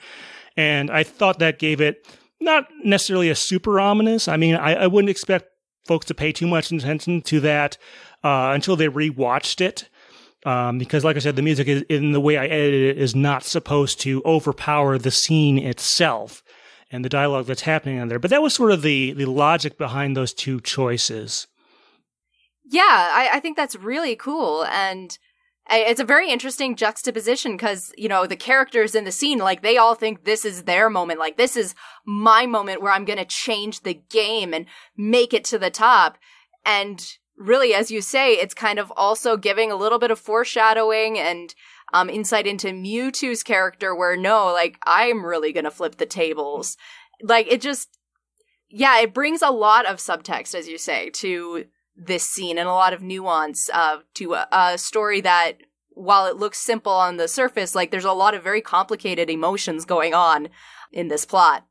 [0.54, 2.06] and I thought that gave it
[2.40, 4.28] not necessarily a super ominous.
[4.28, 5.49] I mean, I, I wouldn't expect
[5.90, 7.76] folks to pay too much attention to that
[8.22, 9.88] uh, until they rewatched it.
[10.46, 13.16] Um, because, like I said, the music is, in the way I edited it is
[13.16, 16.44] not supposed to overpower the scene itself
[16.92, 18.20] and the dialogue that's happening in there.
[18.20, 21.48] But that was sort of the the logic behind those two choices.
[22.64, 25.18] Yeah, I, I think that's really cool, and
[25.70, 29.76] it's a very interesting juxtaposition because you know the characters in the scene like they
[29.76, 33.24] all think this is their moment like this is my moment where i'm going to
[33.24, 36.18] change the game and make it to the top.
[36.64, 37.04] And
[37.36, 41.54] really as you say it's kind of also giving a little bit of foreshadowing and
[41.92, 46.76] um, insight into mewtwo's character where no like i'm really going to flip the tables.
[47.22, 47.96] Like it just
[48.68, 51.64] yeah it brings a lot of subtext as you say to
[52.00, 55.58] this scene and a lot of nuance uh, to a, a story that
[55.90, 59.84] while it looks simple on the surface like there's a lot of very complicated emotions
[59.84, 60.48] going on
[60.92, 61.66] in this plot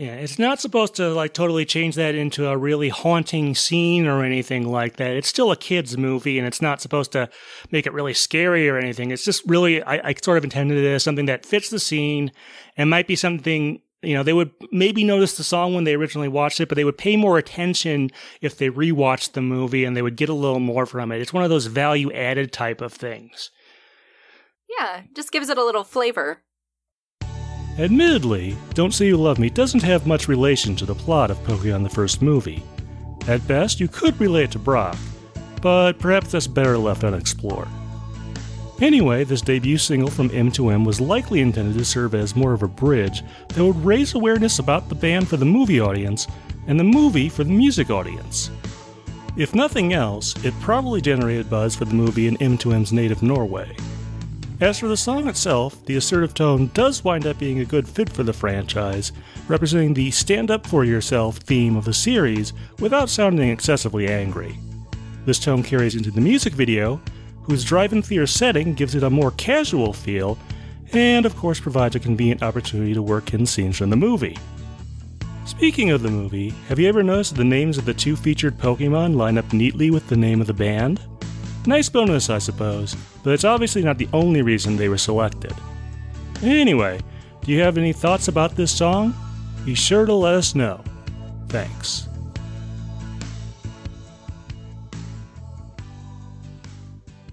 [0.00, 4.24] yeah, it's not supposed to like totally change that into a really haunting scene or
[4.24, 5.10] anything like that.
[5.10, 7.28] It's still a kids movie and it's not supposed to
[7.70, 9.10] make it really scary or anything.
[9.10, 12.32] It's just really, I, I sort of intended it as something that fits the scene
[12.78, 16.28] and might be something you know, they would maybe notice the song when they originally
[16.28, 18.10] watched it, but they would pay more attention
[18.40, 21.20] if they rewatched the movie and they would get a little more from it.
[21.20, 23.50] It's one of those value added type of things.
[24.78, 26.42] Yeah, just gives it a little flavor.
[27.78, 31.82] Admittedly, Don't Say You Love Me doesn't have much relation to the plot of Pokemon
[31.82, 32.62] the first movie.
[33.26, 34.96] At best, you could relate to Brock,
[35.60, 37.68] but perhaps that's better left unexplored.
[38.80, 42.68] Anyway, this debut single from M2M was likely intended to serve as more of a
[42.68, 46.26] bridge that would raise awareness about the band for the movie audience
[46.66, 48.50] and the movie for the music audience.
[49.36, 53.76] If nothing else, it probably generated buzz for the movie in M2M's native Norway.
[54.62, 58.08] As for the song itself, the assertive tone does wind up being a good fit
[58.08, 59.12] for the franchise,
[59.46, 64.58] representing the stand up for yourself theme of the series without sounding excessively angry.
[65.26, 67.00] This tone carries into the music video,
[67.42, 70.38] whose drive-in theater setting gives it a more casual feel,
[70.92, 74.36] and of course provides a convenient opportunity to work in scenes from the movie.
[75.46, 78.58] Speaking of the movie, have you ever noticed that the names of the two featured
[78.58, 81.00] Pokemon line up neatly with the name of the band?
[81.66, 85.52] Nice bonus, I suppose, but it's obviously not the only reason they were selected.
[86.42, 87.00] Anyway,
[87.42, 89.14] do you have any thoughts about this song?
[89.64, 90.82] Be sure to let us know.
[91.48, 92.08] Thanks.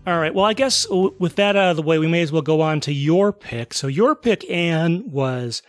[0.08, 0.34] All right.
[0.34, 2.80] Well, I guess with that out of the way, we may as well go on
[2.80, 3.74] to your pick.
[3.74, 5.62] So your pick, Anne, was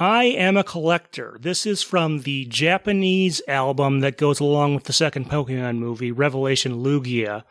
[0.00, 1.38] I Am a Collector.
[1.40, 6.82] This is from the Japanese album that goes along with the second Pokemon movie, Revelation
[6.82, 7.44] Lugia.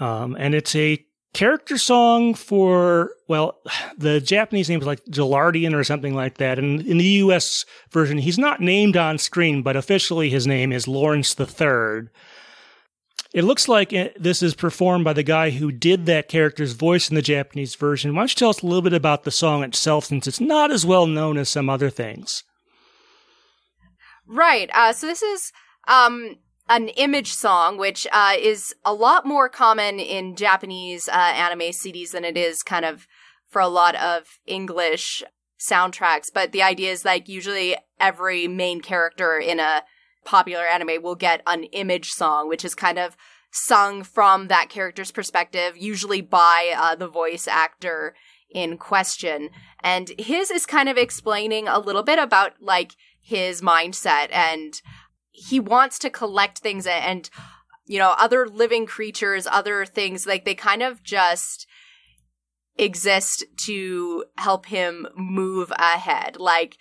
[0.00, 3.60] Um, and it's a character song for, well,
[3.96, 6.58] the Japanese name is like Galardian or something like that.
[6.58, 10.88] And in the US version, he's not named on screen, but officially his name is
[10.88, 12.08] Lawrence III.
[13.32, 17.14] It looks like this is performed by the guy who did that character's voice in
[17.14, 18.14] the Japanese version.
[18.14, 20.72] Why don't you tell us a little bit about the song itself, since it's not
[20.72, 22.42] as well known as some other things?
[24.26, 24.68] Right.
[24.74, 25.52] Uh, so this is
[25.86, 26.38] um,
[26.68, 32.10] an image song, which uh, is a lot more common in Japanese uh, anime CDs
[32.10, 33.06] than it is kind of
[33.48, 35.22] for a lot of English
[35.60, 36.30] soundtracks.
[36.32, 39.82] But the idea is like usually every main character in a
[40.24, 43.16] popular anime will get an image song, which is kind of
[43.52, 48.14] sung from that character's perspective, usually by uh, the voice actor
[48.50, 49.50] in question.
[49.82, 54.80] And his is kind of explaining a little bit about like his mindset and
[55.30, 57.30] he wants to collect things and,
[57.86, 61.66] you know, other living creatures, other things, like they kind of just
[62.76, 66.36] exist to help him move ahead.
[66.38, 66.76] Like,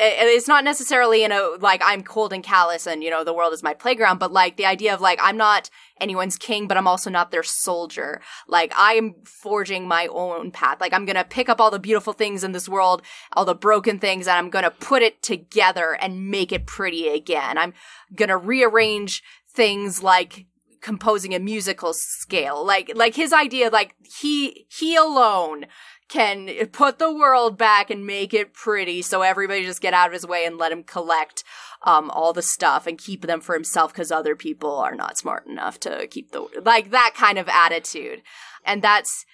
[0.00, 3.52] it's not necessarily in a like I'm cold and callous and you know the world
[3.52, 6.88] is my playground, but like the idea of like I'm not anyone's king, but I'm
[6.88, 8.20] also not their soldier.
[8.48, 10.80] Like I am forging my own path.
[10.80, 13.02] Like I'm gonna pick up all the beautiful things in this world,
[13.32, 17.58] all the broken things, and I'm gonna put it together and make it pretty again.
[17.58, 17.74] I'm
[18.14, 19.22] gonna rearrange
[19.54, 20.46] things like
[20.80, 22.64] composing a musical scale.
[22.64, 25.66] Like like his idea, like he he alone
[26.12, 30.12] can put the world back and make it pretty so everybody just get out of
[30.12, 31.42] his way and let him collect
[31.84, 35.46] um, all the stuff and keep them for himself because other people are not smart
[35.46, 38.20] enough to keep the like that kind of attitude
[38.62, 39.24] and that's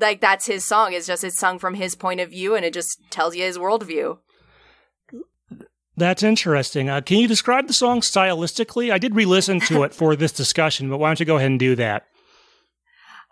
[0.00, 2.74] like that's his song it's just it's sung from his point of view and it
[2.74, 4.18] just tells you his worldview
[5.96, 6.88] that's interesting.
[6.88, 8.90] Uh, can you describe the song stylistically?
[8.90, 11.60] I did re-listen to it for this discussion, but why don't you go ahead and
[11.60, 12.06] do that?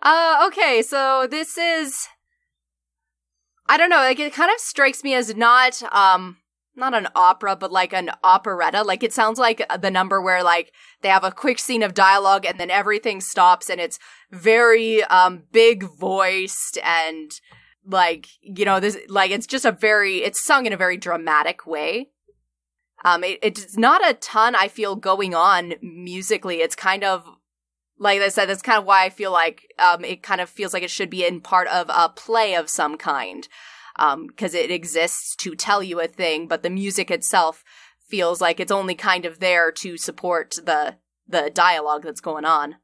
[0.00, 2.06] Uh, okay, so this is
[3.68, 6.38] I don't know, like it kind of strikes me as not um
[6.78, 8.82] not an opera, but like an operetta.
[8.82, 12.46] Like it sounds like the number where like they have a quick scene of dialogue
[12.46, 13.98] and then everything stops and it's
[14.30, 17.32] very um big voiced and
[17.84, 21.66] like you know this like it's just a very it's sung in a very dramatic
[21.66, 22.10] way.
[23.04, 26.56] Um, it, it's not a ton I feel going on musically.
[26.56, 27.24] It's kind of
[27.99, 30.72] like I said, that's kind of why I feel like um, it kind of feels
[30.72, 33.49] like it should be in part of a play of some kind
[33.96, 37.64] because um, it exists to tell you a thing, but the music itself
[38.07, 40.96] feels like it's only kind of there to support the
[41.30, 42.76] the dialogue that's going on.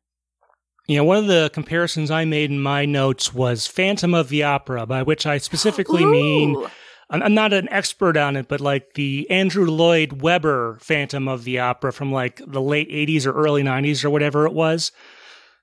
[0.87, 4.43] You know, one of the comparisons I made in my notes was Phantom of the
[4.43, 6.67] Opera, by which I specifically mean
[7.11, 11.59] I'm not an expert on it, but like the Andrew Lloyd Webber Phantom of the
[11.59, 14.91] Opera from like the late 80s or early 90s or whatever it was.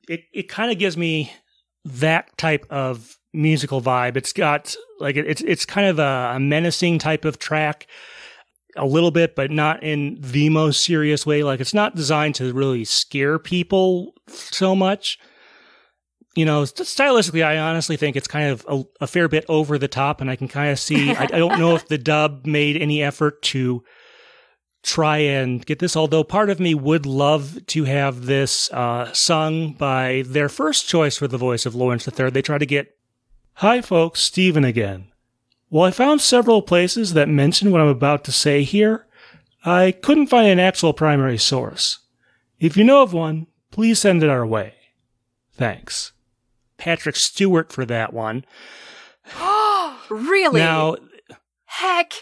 [0.07, 1.31] It it kind of gives me
[1.83, 4.17] that type of musical vibe.
[4.17, 7.87] It's got like it's it's kind of a, a menacing type of track
[8.75, 11.43] a little bit, but not in the most serious way.
[11.43, 15.19] Like it's not designed to really scare people so much.
[16.33, 19.89] You know, stylistically, I honestly think it's kind of a, a fair bit over the
[19.89, 21.11] top, and I can kind of see.
[21.15, 23.83] I, I don't know if the dub made any effort to
[24.83, 25.95] try and get this.
[25.95, 31.17] Although part of me would love to have this uh, sung by their first choice
[31.17, 32.29] for the voice of Lawrence III.
[32.29, 32.95] They try to get
[33.55, 35.11] Hi, folks, Stephen again.
[35.69, 39.05] Well, I found several places that mention what I'm about to say here.
[39.63, 41.99] I couldn't find an actual primary source.
[42.59, 44.73] If you know of one, please send it our way.
[45.53, 46.11] Thanks.
[46.81, 48.43] Patrick Stewart for that one.
[50.09, 50.59] really?
[50.59, 50.95] Now,
[51.65, 52.13] heck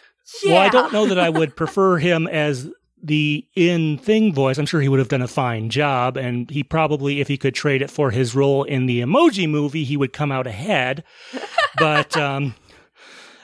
[0.43, 0.53] yeah.
[0.53, 2.69] Well, I don't know that I would prefer him as
[3.01, 6.17] the in thing voice, I'm sure he would have done a fine job.
[6.17, 9.85] And he probably, if he could trade it for his role in the emoji movie,
[9.85, 11.05] he would come out ahead.
[11.77, 12.53] but, um,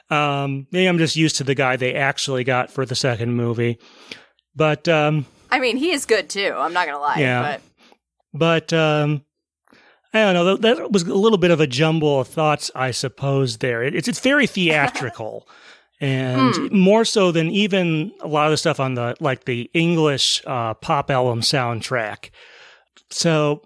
[0.10, 3.80] um, maybe I'm just used to the guy they actually got for the second movie.
[4.54, 6.54] But, um, I mean, he is good too.
[6.58, 7.20] I'm not going to lie.
[7.20, 7.60] Yeah.
[8.34, 9.25] But, but, um,
[10.16, 10.56] I don't know.
[10.58, 13.58] That was a little bit of a jumble of thoughts, I suppose.
[13.58, 15.48] There, it's it's very theatrical
[16.00, 16.72] and mm.
[16.72, 20.74] more so than even a lot of the stuff on the like the English uh,
[20.76, 22.30] pop album soundtrack.
[23.10, 23.62] So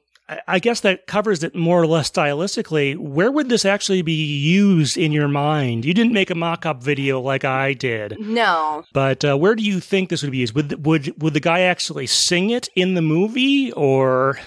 [0.47, 2.97] I guess that covers it more or less stylistically.
[2.97, 5.85] Where would this actually be used in your mind?
[5.85, 8.19] You didn't make a mock-up video like I did.
[8.19, 8.83] No.
[8.93, 10.53] But uh, where do you think this would be used?
[10.53, 14.39] Would would would the guy actually sing it in the movie or?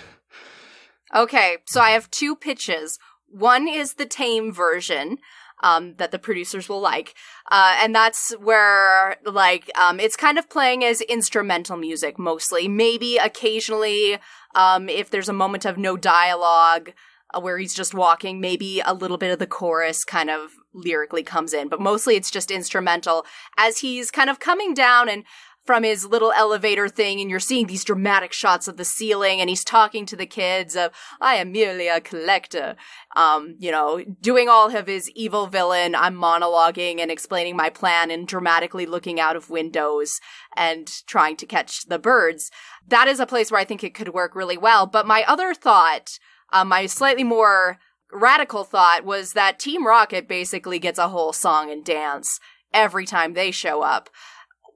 [1.15, 2.99] Okay, so I have two pitches.
[3.27, 5.19] One is the tame version,
[5.63, 7.15] um, that the producers will like.
[7.51, 12.69] Uh, and that's where, like, um, it's kind of playing as instrumental music mostly.
[12.69, 14.19] Maybe occasionally,
[14.55, 16.93] um, if there's a moment of no dialogue,
[17.35, 21.23] uh, where he's just walking, maybe a little bit of the chorus kind of lyrically
[21.23, 23.25] comes in, but mostly it's just instrumental
[23.57, 25.25] as he's kind of coming down and
[25.65, 29.49] from his little elevator thing and you're seeing these dramatic shots of the ceiling and
[29.49, 30.91] he's talking to the kids of
[31.21, 32.77] I am merely a collector.
[33.15, 38.11] Um you know doing all of his evil villain I'm monologuing and explaining my plan
[38.11, 40.21] and dramatically looking out of windows
[40.57, 42.51] and trying to catch the birds.
[42.89, 44.87] That is a place where I think it could work really well.
[44.87, 46.19] But my other thought
[46.53, 47.79] um, my slightly more
[48.13, 52.39] radical thought was that Team Rocket basically gets a whole song and dance
[52.75, 54.11] every time they show up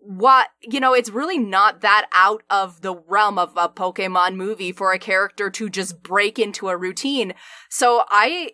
[0.06, 4.70] what you know it's really not that out of the realm of a pokemon movie
[4.70, 7.34] for a character to just break into a routine.
[7.68, 8.52] So i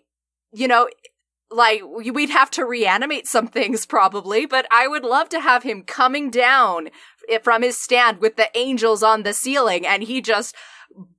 [0.52, 0.88] you know
[1.50, 5.82] like we'd have to reanimate some things probably but i would love to have him
[5.82, 6.88] coming down
[7.42, 10.56] from his stand with the angels on the ceiling and he just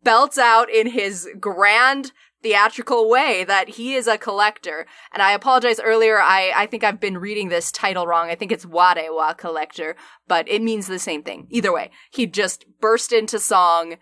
[0.01, 2.11] belts out in his grand
[2.43, 4.85] theatrical way that he is a collector.
[5.11, 6.19] And I apologize earlier.
[6.19, 8.29] I, I think I've been reading this title wrong.
[8.29, 9.95] I think it's Warewa collector,
[10.27, 11.47] but it means the same thing.
[11.49, 13.95] Either way, he'd just burst into song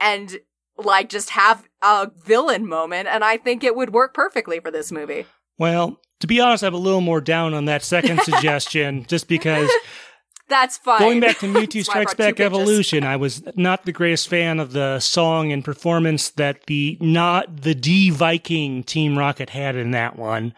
[0.00, 0.38] and
[0.76, 3.08] like just have a villain moment.
[3.08, 5.26] And I think it would work perfectly for this movie.
[5.56, 9.70] Well, to be honest, I'm a little more down on that second suggestion just because
[10.48, 10.98] that's fine.
[10.98, 15.00] Going back to Mewtwo Strikes Back Evolution, I was not the greatest fan of the
[15.00, 20.54] song and performance that the not the D Viking Team Rocket had in that one.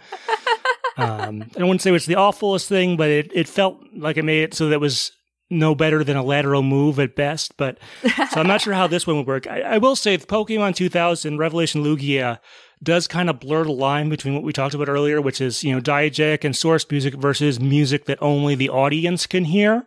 [0.97, 4.25] um, I wouldn't say it was the awfulest thing, but it, it felt like it
[4.25, 5.13] made it so that it was
[5.51, 7.57] no better than a lateral move at best.
[7.57, 7.79] But
[8.31, 9.47] so I'm not sure how this one would work.
[9.47, 12.39] I, I will say the Pokemon 2000 Revelation Lugia
[12.83, 15.75] does kind of blur the line between what we talked about earlier, which is, you
[15.75, 19.87] know, diegetic and source music versus music that only the audience can hear.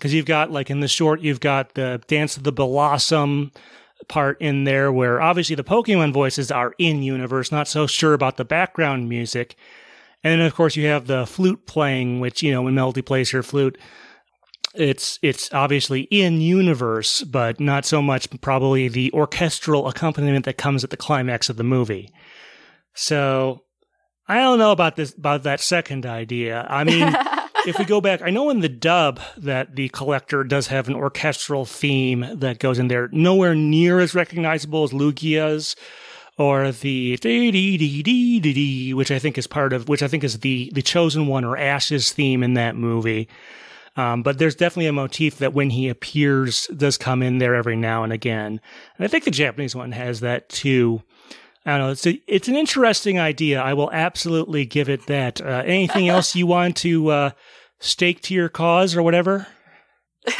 [0.00, 3.50] Cause you've got like in the short, you've got the Dance of the Blossom
[4.06, 8.36] part in there where obviously the Pokemon voices are in universe, not so sure about
[8.36, 9.56] the background music.
[10.22, 13.32] And then of course you have the flute playing, which, you know, when Melody plays
[13.32, 13.76] her flute,
[14.78, 20.84] it's it's obviously in universe, but not so much probably the orchestral accompaniment that comes
[20.84, 22.12] at the climax of the movie.
[22.94, 23.62] So
[24.26, 26.66] I don't know about this about that second idea.
[26.68, 27.14] I mean,
[27.66, 30.94] if we go back, I know in the dub that the collector does have an
[30.94, 35.76] orchestral theme that goes in there, nowhere near as recognizable as Lugia's
[36.38, 40.08] or the dee dee dee dee dee, which I think is part of, which I
[40.08, 43.28] think is the the chosen one or Ash's theme in that movie.
[43.98, 47.74] Um, but there's definitely a motif that when he appears does come in there every
[47.74, 48.60] now and again.
[48.96, 51.02] And I think the Japanese one has that too.
[51.66, 51.90] I don't know.
[51.90, 53.60] It's a, it's an interesting idea.
[53.60, 55.40] I will absolutely give it that.
[55.40, 57.30] Uh, anything else you want to uh,
[57.80, 59.48] stake to your cause or whatever?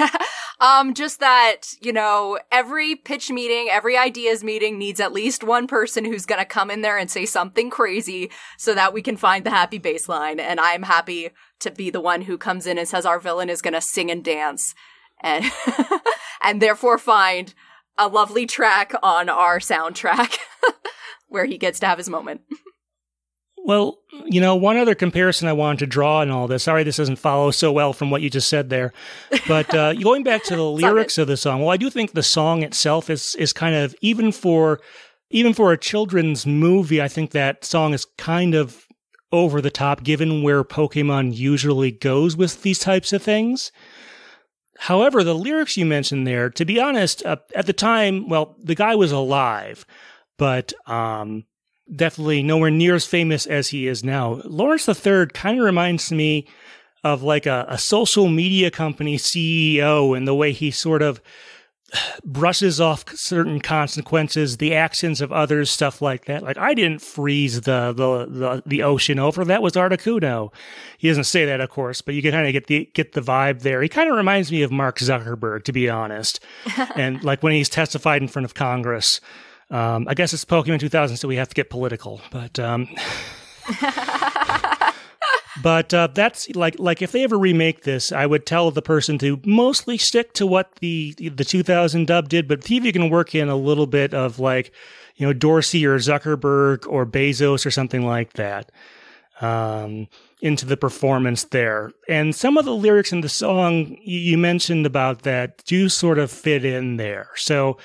[0.61, 5.67] um, just that you know, every pitch meeting, every ideas meeting needs at least one
[5.67, 9.45] person who's gonna come in there and say something crazy, so that we can find
[9.45, 10.41] the happy baseline.
[10.41, 11.31] And I'm happy
[11.61, 14.25] to be the one who comes in and says our villain is gonna sing and
[14.25, 14.75] dance,
[15.21, 15.45] and
[16.43, 17.55] and therefore find
[17.99, 20.39] a lovely track on our soundtrack
[21.29, 22.43] where he gets to have his moment.
[23.69, 26.63] Well, you know, one other comparison I wanted to draw in all this.
[26.63, 28.95] Sorry, this doesn't follow so well from what you just said there,
[29.47, 31.61] but uh, going back to the lyrics of the song.
[31.61, 34.81] Well, I do think the song itself is is kind of even for
[35.29, 37.03] even for a children's movie.
[37.03, 38.87] I think that song is kind of
[39.33, 43.71] over the top, given where Pokemon usually goes with these types of things.
[44.79, 48.75] However, the lyrics you mentioned there, to be honest, uh, at the time, well, the
[48.75, 49.85] guy was alive,
[50.39, 51.45] but um,
[51.95, 54.41] definitely nowhere near as famous as he is now.
[54.45, 56.47] Lawrence III kind of reminds me
[57.05, 61.21] of like a, a, social media company CEO and the way he sort of
[62.23, 66.43] brushes off certain consequences, the actions of others, stuff like that.
[66.43, 69.45] Like I didn't freeze the the the, the ocean over.
[69.45, 70.53] That was Articuno.
[70.99, 73.21] He doesn't say that, of course, but you can kind of get the get the
[73.21, 73.81] vibe there.
[73.81, 76.41] He kind of reminds me of Mark Zuckerberg, to be honest.
[76.97, 79.21] and like when he's testified in front of Congress.
[79.71, 82.21] Um, I guess it's Pokemon 2000, so we have to get political.
[82.31, 82.89] But um,
[85.63, 89.19] but uh, that's like like if they ever remake this, I would tell the person
[89.19, 93.11] to mostly stick to what the the 2000 dub did, but see if you can
[93.11, 94.73] work in a little bit of like
[95.17, 98.73] you know Dorsey or Zuckerberg or Bezos or something like that.
[99.41, 100.09] Um,
[100.41, 101.93] into the performance there.
[102.09, 106.31] And some of the lyrics in the song you mentioned about that do sort of
[106.31, 107.29] fit in there.
[107.37, 107.77] So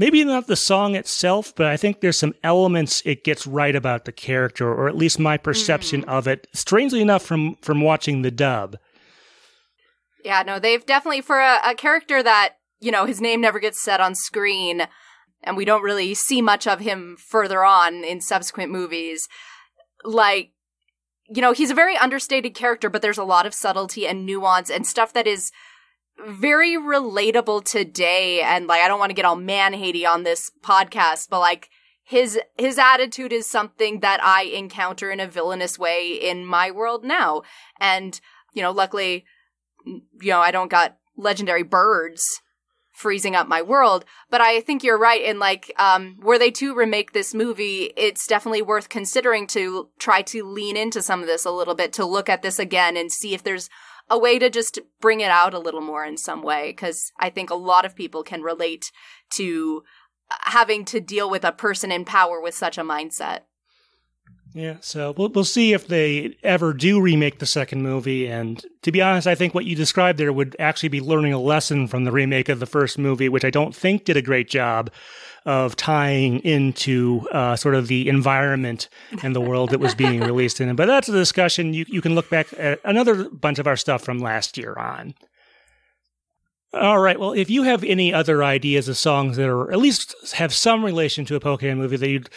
[0.00, 4.06] maybe not the song itself, but I think there's some elements it gets right about
[4.06, 6.08] the character, or at least my perception mm.
[6.08, 6.48] of it.
[6.54, 8.78] Strangely enough, from from watching the dub.
[10.24, 13.80] Yeah, no, they've definitely for a, a character that you know his name never gets
[13.80, 14.88] said on screen,
[15.44, 19.28] and we don't really see much of him further on in subsequent movies.
[20.02, 20.52] Like,
[21.28, 24.70] you know, he's a very understated character, but there's a lot of subtlety and nuance
[24.70, 25.52] and stuff that is
[26.26, 30.50] very relatable today and like I don't want to get all man hatey on this
[30.62, 31.70] podcast, but like
[32.04, 37.04] his his attitude is something that I encounter in a villainous way in my world
[37.04, 37.42] now.
[37.78, 38.20] And,
[38.52, 39.24] you know, luckily
[39.86, 42.22] you know, I don't got legendary birds
[42.92, 46.74] freezing up my world, but I think you're right in like um were they to
[46.74, 51.44] remake this movie, it's definitely worth considering to try to lean into some of this
[51.44, 53.70] a little bit to look at this again and see if there's
[54.10, 57.30] a way to just bring it out a little more in some way because I
[57.30, 58.90] think a lot of people can relate
[59.34, 59.84] to
[60.30, 63.42] uh, having to deal with a person in power with such a mindset.
[64.52, 68.26] Yeah, so we'll we'll see if they ever do remake the second movie.
[68.26, 71.38] And to be honest, I think what you described there would actually be learning a
[71.38, 74.50] lesson from the remake of the first movie, which I don't think did a great
[74.50, 74.90] job
[75.46, 78.88] of tying into uh, sort of the environment
[79.22, 80.74] and the world that was being released in.
[80.76, 84.02] But that's a discussion you you can look back at another bunch of our stuff
[84.02, 85.14] from last year on.
[86.72, 87.18] All right.
[87.18, 90.84] Well, if you have any other ideas of songs that are at least have some
[90.84, 92.30] relation to a Pokemon movie that you'd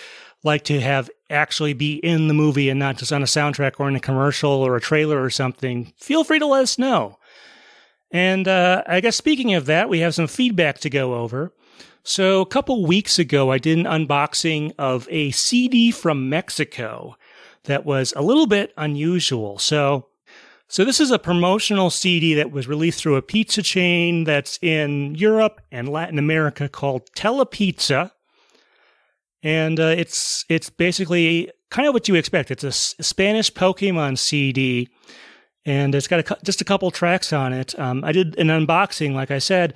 [0.44, 3.88] like to have actually be in the movie and not just on a soundtrack or
[3.88, 7.18] in a commercial or a trailer or something, feel free to let us know.
[8.12, 11.52] And uh, I guess speaking of that, we have some feedback to go over.
[12.04, 17.16] So a couple weeks ago, I did an unboxing of a CD from Mexico
[17.64, 19.58] that was a little bit unusual.
[19.58, 20.08] So,
[20.68, 25.16] so this is a promotional CD that was released through a pizza chain that's in
[25.16, 28.12] Europe and Latin America called Telepizza.
[29.42, 32.52] And uh, it's it's basically kind of what you expect.
[32.52, 34.90] It's a S- Spanish Pokemon CD,
[35.66, 37.78] and it's got a, just a couple tracks on it.
[37.78, 39.74] Um, I did an unboxing, like I said,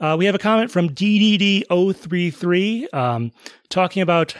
[0.00, 3.32] uh, we have a comment from DDD033 um,
[3.68, 4.34] talking about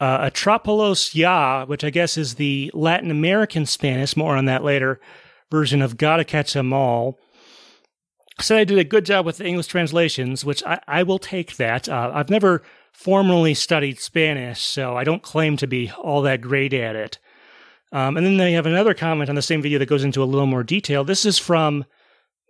[0.00, 4.98] uh, Atrápalos Ya, which I guess is the Latin American Spanish, more on that later,
[5.50, 7.18] version of Gotta Catch 'em All.
[8.40, 11.56] said I did a good job with the English translations, which I, I will take
[11.56, 11.88] that.
[11.88, 12.62] Uh, I've never
[12.92, 17.18] formally studied Spanish, so I don't claim to be all that great at it.
[17.92, 20.24] Um, and then they have another comment on the same video that goes into a
[20.24, 21.04] little more detail.
[21.04, 21.84] This is from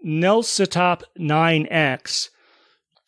[0.06, 2.28] Nelsatop9x,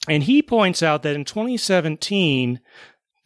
[0.08, 2.60] and he points out that in 2017,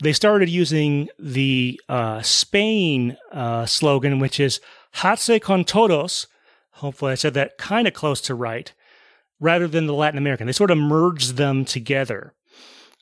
[0.03, 4.61] they started using the uh, Spain uh, slogan, which is
[4.97, 6.27] Hazte con todos.
[6.73, 8.73] Hopefully, I said that kind of close to right,
[9.41, 10.47] rather than the Latin American.
[10.47, 12.35] They sort of merged them together.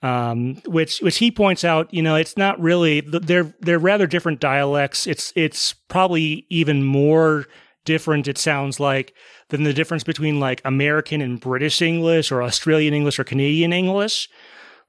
[0.02, 4.38] Um, which which he points out, you know, it's not really they're they're rather different
[4.38, 5.06] dialects.
[5.06, 7.46] It's it's probably even more
[7.84, 8.28] different.
[8.28, 9.14] It sounds like
[9.48, 14.28] than the difference between like American and British English or Australian English or Canadian English.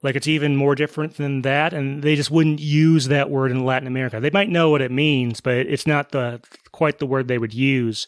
[0.02, 3.64] Like it's even more different than that, and they just wouldn't use that word in
[3.64, 4.20] Latin America.
[4.20, 6.40] They might know what it means, but it's not the
[6.70, 8.06] quite the word they would use.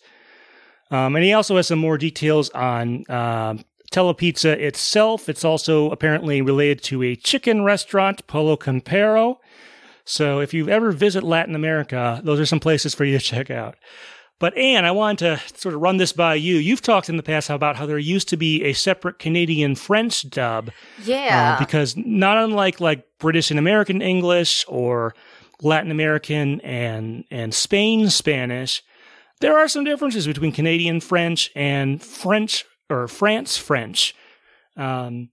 [0.91, 3.55] Um, and he also has some more details on uh,
[3.91, 5.28] Telepizza itself.
[5.28, 9.39] It's also apparently related to a chicken restaurant, Pollo Campero.
[10.05, 13.51] So if you ever visit Latin America, those are some places for you to check
[13.51, 13.76] out.
[14.41, 16.57] But Anne, I wanted to sort of run this by you.
[16.57, 20.28] You've talked in the past about how there used to be a separate Canadian French
[20.30, 20.70] dub.
[21.03, 21.57] Yeah.
[21.57, 25.14] Uh, because not unlike like British and American English or
[25.61, 28.82] Latin American and and Spain Spanish,
[29.41, 34.14] there are some differences between Canadian French and French or France French.
[34.76, 35.30] Um,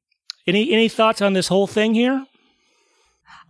[0.48, 2.26] any any thoughts on this whole thing here?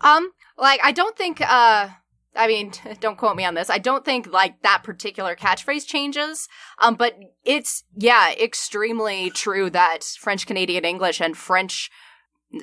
[0.02, 1.90] Um, like I don't think uh
[2.36, 3.70] I mean, don't quote me on this.
[3.70, 6.48] I don't think like that particular catchphrase changes.
[6.80, 11.90] Um, but it's, yeah, extremely true that French Canadian English and French,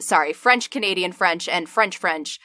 [0.01, 2.39] sorry, French Canadian French and French French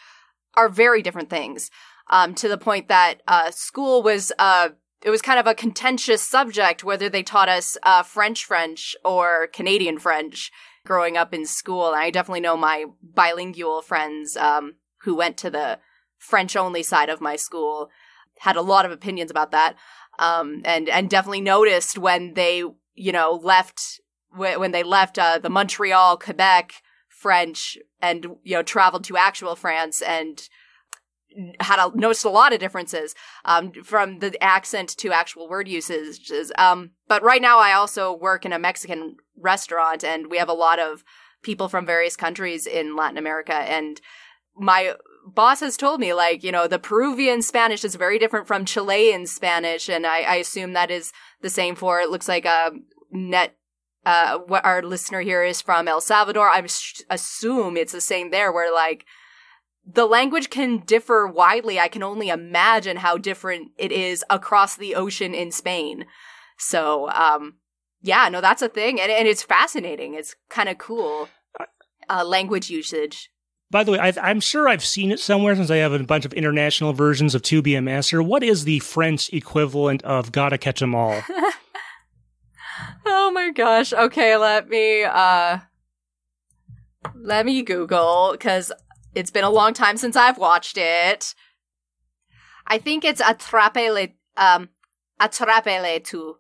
[0.56, 1.70] are very different things.
[2.10, 4.70] Um, to the point that, uh, school was, uh,
[5.04, 9.48] it was kind of a contentious subject whether they taught us, uh, French French or
[9.48, 10.52] Canadian French
[10.86, 11.88] growing up in school.
[11.88, 15.80] And I definitely know my bilingual friends, um, who went to the,
[16.18, 17.90] French only side of my school
[18.40, 19.76] had a lot of opinions about that.
[20.20, 22.64] Um, and, and definitely noticed when they,
[22.96, 24.02] you know, left,
[24.36, 26.74] when they left, uh, the Montreal, Quebec
[27.08, 30.48] French and, you know, traveled to actual France and
[31.60, 33.14] had a, noticed a lot of differences,
[33.46, 36.52] um, from the accent to actual word usages.
[36.58, 40.54] Um, but right now I also work in a Mexican restaurant and we have a
[40.54, 41.04] lot of
[41.44, 44.02] people from various countries in Latin America and
[44.56, 44.96] my
[45.36, 49.26] boss has told me like you know the peruvian spanish is very different from chilean
[49.26, 51.12] spanish and i, I assume that is
[51.42, 52.72] the same for it looks like a
[53.12, 53.58] net
[54.08, 56.48] uh, what our listener here is from el salvador.
[56.48, 56.66] I
[57.10, 59.06] assume it's the same there where like
[59.86, 61.78] the language can differ widely.
[61.78, 66.06] I can only imagine how different it is across the ocean in spain.
[66.58, 67.56] So um
[68.02, 70.14] yeah no that's a thing and, and it's fascinating.
[70.14, 71.28] It's kind of cool
[72.10, 73.30] uh, language usage
[73.70, 76.26] by the way, I, am sure I've seen it somewhere since I have a bunch
[76.26, 78.24] of international versions of To Be a Master.
[78.24, 81.22] What is the French equivalent of Gotta Catch 'em All?
[83.06, 83.92] oh my gosh.
[83.92, 85.60] Okay, let me uh
[87.16, 88.72] let me Google because
[89.16, 91.36] it's been a long time since I've watched it.
[92.66, 94.08] I think it's Attrape le
[94.38, 94.70] um
[95.20, 96.34] Attrape le.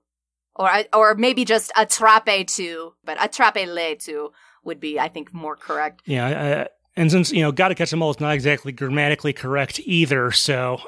[0.55, 4.31] Or or maybe just Attrape tu, but Attrape le tu
[4.63, 6.01] would be, I think, more correct.
[6.05, 6.67] Yeah, I,
[6.97, 10.81] and since, you know, gotta catch them all is not exactly grammatically correct either, so,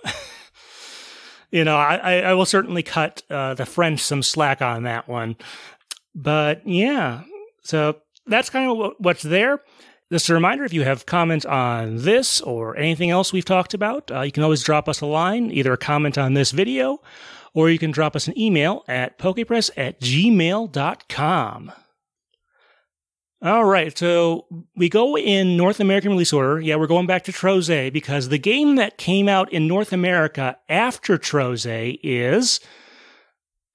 [1.51, 5.37] you know, I, I will certainly cut uh, the French some slack on that one.
[6.15, 7.21] But yeah,
[7.61, 9.61] so that's kind of what's there.
[10.11, 14.09] Just a reminder if you have comments on this or anything else we've talked about,
[14.11, 16.99] uh, you can always drop us a line, either a comment on this video,
[17.53, 21.71] or you can drop us an email at pokepress at gmail.com.
[23.41, 26.59] All right, so we go in North American release order.
[26.59, 30.57] Yeah, we're going back to Trozei because the game that came out in North America
[30.67, 32.59] after Trozei is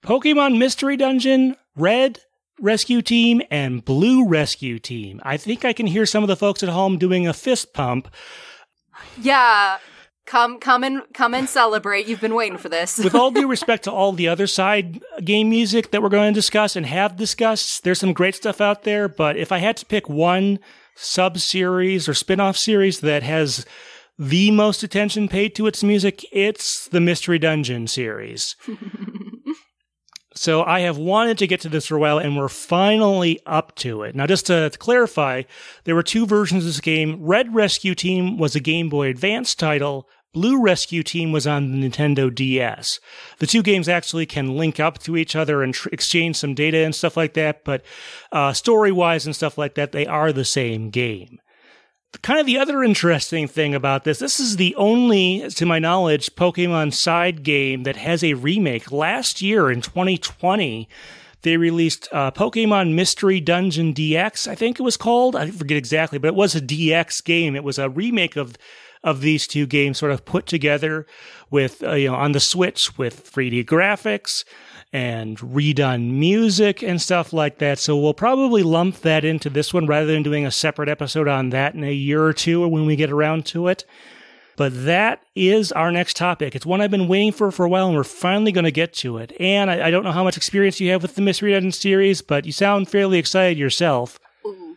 [0.04, 2.20] Pokemon Mystery Dungeon, Red
[2.60, 5.18] Rescue Team, and Blue Rescue Team.
[5.24, 8.14] I think I can hear some of the folks at home doing a fist pump.
[9.18, 9.78] Yeah,
[10.26, 12.06] Come, come and come and celebrate.
[12.06, 12.98] You've been waiting for this.
[12.98, 16.38] With all due respect to all the other side game music that we're going to
[16.38, 19.06] discuss and have discussed, there's some great stuff out there.
[19.06, 20.60] But if I had to pick one
[20.94, 23.66] sub series or spin off series that has
[24.18, 28.56] the most attention paid to its music, it's the Mystery Dungeon series.
[30.34, 33.74] So I have wanted to get to this for a while and we're finally up
[33.76, 34.16] to it.
[34.16, 35.42] Now, just to, clarify,
[35.84, 37.18] there were two versions of this game.
[37.20, 40.08] Red Rescue Team was a Game Boy Advance title.
[40.32, 42.98] Blue Rescue Team was on the Nintendo DS.
[43.38, 46.78] The two games actually can link up to each other and tr- exchange some data
[46.78, 47.84] and stuff like that, but
[48.32, 51.38] uh, story wise and stuff like that, they are the same game.
[52.22, 56.34] Kind of the other interesting thing about this, this is the only, to my knowledge,
[56.36, 58.90] Pokemon side game that has a remake.
[58.90, 60.88] Last year in 2020,
[61.42, 65.36] they released uh, Pokemon Mystery Dungeon DX, I think it was called.
[65.36, 67.54] I forget exactly, but it was a DX game.
[67.54, 68.56] It was a remake of
[69.02, 71.06] of these two games, sort of put together
[71.50, 74.44] with uh, you know on the Switch with 3D graphics
[74.94, 77.80] and redone music and stuff like that.
[77.80, 81.50] So we'll probably lump that into this one rather than doing a separate episode on
[81.50, 83.84] that in a year or two or when we get around to it.
[84.56, 86.54] But that is our next topic.
[86.54, 88.92] It's one I've been waiting for for a while, and we're finally going to get
[88.94, 89.32] to it.
[89.40, 92.46] And I, I, don't know how much experience you have with the Dungeon series, but
[92.46, 94.20] you sound fairly excited yourself.
[94.46, 94.76] Ooh.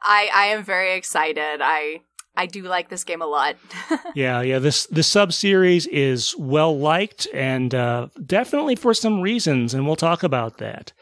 [0.00, 1.60] I I am very excited.
[1.60, 2.02] I
[2.34, 3.56] I do like this game a lot.
[4.14, 4.58] yeah, yeah.
[4.58, 9.96] This the sub series is well liked and uh, definitely for some reasons, and we'll
[9.96, 10.92] talk about that.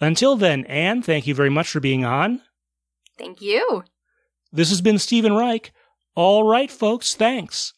[0.00, 2.42] Until then, Anne, thank you very much for being on.
[3.16, 3.84] Thank you.
[4.52, 5.72] This has been Stephen Reich.
[6.16, 7.72] All right, folks, thanks.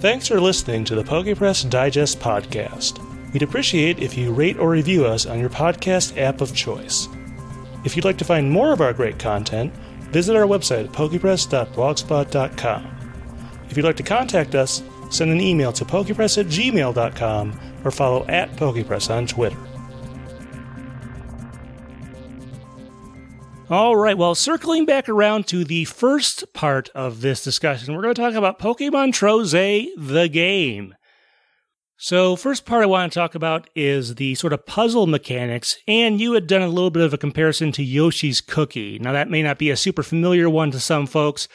[0.00, 2.98] Thanks for listening to the PokePress Digest podcast.
[3.32, 7.08] We'd appreciate if you rate or review us on your podcast app of choice.
[7.84, 9.74] If you'd like to find more of our great content,
[10.10, 12.98] visit our website at pokepress.blogspot.com.
[13.68, 18.26] If you'd like to contact us, send an email to pokepress at gmail.com or follow
[18.28, 19.58] at pokepress on Twitter.
[23.70, 28.14] All right, well, circling back around to the first part of this discussion, we're going
[28.14, 30.94] to talk about Pokemon Trozei, the game.
[32.04, 36.20] So, first part I want to talk about is the sort of puzzle mechanics, and
[36.20, 38.98] you had done a little bit of a comparison to Yoshi's Cookie.
[38.98, 41.46] Now, that may not be a super familiar one to some folks,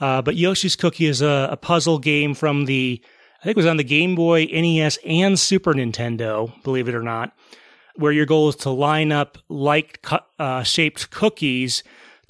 [0.00, 3.02] uh, but Yoshi's Cookie is a, a puzzle game from the,
[3.42, 7.02] I think it was on the Game Boy, NES, and Super Nintendo, believe it or
[7.02, 7.34] not
[7.96, 10.02] where your goal is to line up like
[10.38, 11.82] uh, shaped cookies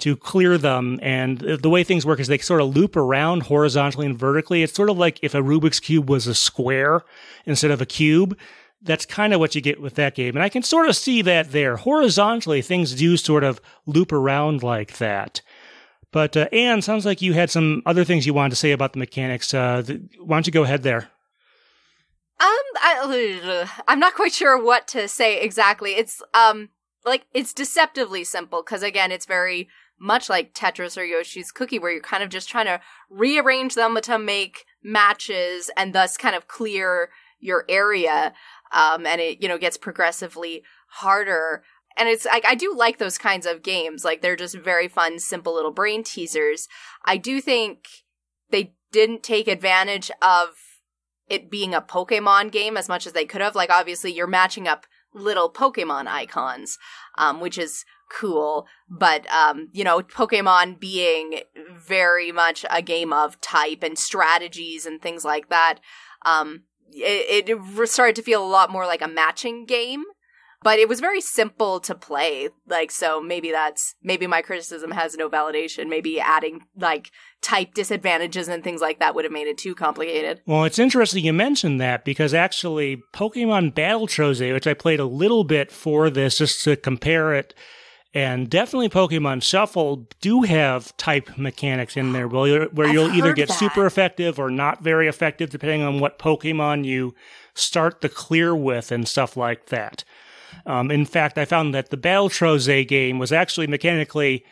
[0.03, 0.99] to clear them.
[1.01, 4.61] And the way things work is they sort of loop around horizontally and vertically.
[4.61, 7.03] It's sort of like if a Rubik's Cube was a square
[7.45, 8.37] instead of a cube.
[8.81, 10.35] That's kind of what you get with that game.
[10.35, 11.77] And I can sort of see that there.
[11.77, 15.41] Horizontally, things do sort of loop around like that.
[16.11, 18.91] But uh, Anne, sounds like you had some other things you wanted to say about
[18.91, 19.53] the mechanics.
[19.53, 19.83] Uh,
[20.19, 21.09] why don't you go ahead there?
[22.41, 25.91] Um, I, I'm not quite sure what to say exactly.
[25.91, 26.69] It's um
[27.05, 29.69] like it's deceptively simple because again, it's very
[30.03, 33.97] much like Tetris or Yoshi's Cookie, where you're kind of just trying to rearrange them
[34.01, 38.33] to make matches and thus kind of clear your area.
[38.73, 41.63] Um, and it you know gets progressively harder.
[41.95, 44.03] And it's I, I do like those kinds of games.
[44.03, 46.67] Like they're just very fun, simple little brain teasers.
[47.05, 47.87] I do think
[48.49, 50.49] they didn't take advantage of
[51.29, 53.55] it being a Pokemon game as much as they could have.
[53.55, 56.77] Like, obviously, you're matching up little Pokemon icons,
[57.17, 58.67] um, which is cool.
[58.89, 61.41] But, um, you know, Pokemon being
[61.75, 65.79] very much a game of type and strategies and things like that,
[66.25, 70.03] um, it, it started to feel a lot more like a matching game
[70.63, 75.15] but it was very simple to play like so maybe that's maybe my criticism has
[75.15, 77.11] no validation maybe adding like
[77.41, 81.25] type disadvantages and things like that would have made it too complicated well it's interesting
[81.25, 86.09] you mentioned that because actually pokemon battle trozei which i played a little bit for
[86.09, 87.53] this just to compare it
[88.13, 93.47] and definitely Pokemon Shuffle do have type mechanics in there where, where you'll either get
[93.47, 93.57] that.
[93.57, 97.15] super effective or not very effective depending on what Pokemon you
[97.55, 100.03] start the clear with and stuff like that.
[100.65, 104.45] Um, in fact, I found that the Battle Trozei game was actually mechanically,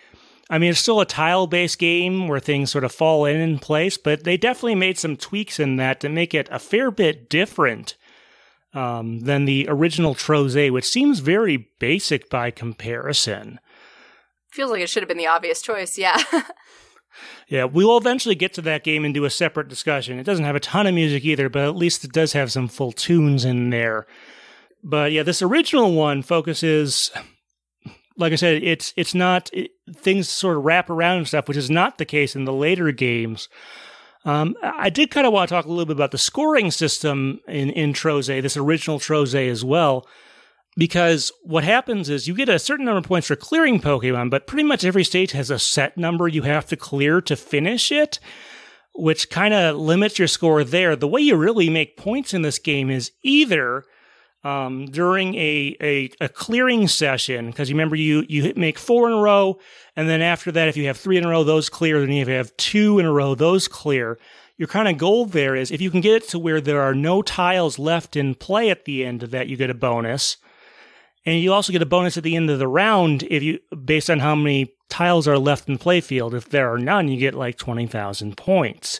[0.50, 3.60] I mean, it's still a tile based game where things sort of fall in in
[3.60, 7.30] place, but they definitely made some tweaks in that to make it a fair bit
[7.30, 7.96] different
[8.74, 13.60] um, than the original Trozei, which seems very basic by comparison.
[14.52, 16.22] Feels like it should have been the obvious choice, yeah.
[17.48, 20.18] Yeah, we'll eventually get to that game and do a separate discussion.
[20.18, 22.70] It doesn't have a ton of music either, but at least it does have some
[22.70, 24.08] full tunes in there.
[24.84, 27.12] But yeah, this original one focuses,
[28.18, 31.58] like I said, it's it's not it, things sort of wrap around and stuff, which
[31.58, 33.50] is not the case in the later games.
[34.24, 37.40] Um, I did kind of want to talk a little bit about the scoring system
[37.48, 40.08] in in Trozei, this original Trozei as well,
[40.78, 44.48] because what happens is you get a certain number of points for clearing Pokemon, but
[44.48, 48.20] pretty much every stage has a set number you have to clear to finish it
[48.94, 50.96] which kind of limits your score there.
[50.96, 53.86] The way you really make points in this game is either
[54.44, 59.14] um, during a, a, a clearing session because you remember you you make four in
[59.14, 59.60] a row,
[59.96, 62.00] and then after that, if you have three in a row, those clear.
[62.00, 64.18] Then if you have two in a row, those clear.
[64.58, 66.94] Your kind of goal there is if you can get it to where there are
[66.94, 70.38] no tiles left in play at the end of that, you get a bonus.
[71.26, 74.10] And you also get a bonus at the end of the round if you based
[74.10, 76.34] on how many tiles are left in the playfield.
[76.34, 79.00] If there are none, you get like twenty thousand points.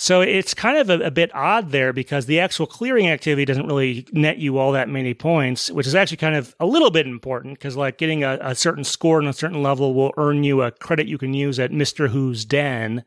[0.00, 3.66] So it's kind of a, a, bit odd there because the actual clearing activity doesn't
[3.66, 7.08] really net you all that many points, which is actually kind of a little bit
[7.08, 10.62] important because like getting a, a certain score on a certain level will earn you
[10.62, 12.10] a credit you can use at Mr.
[12.10, 13.04] Who's Den.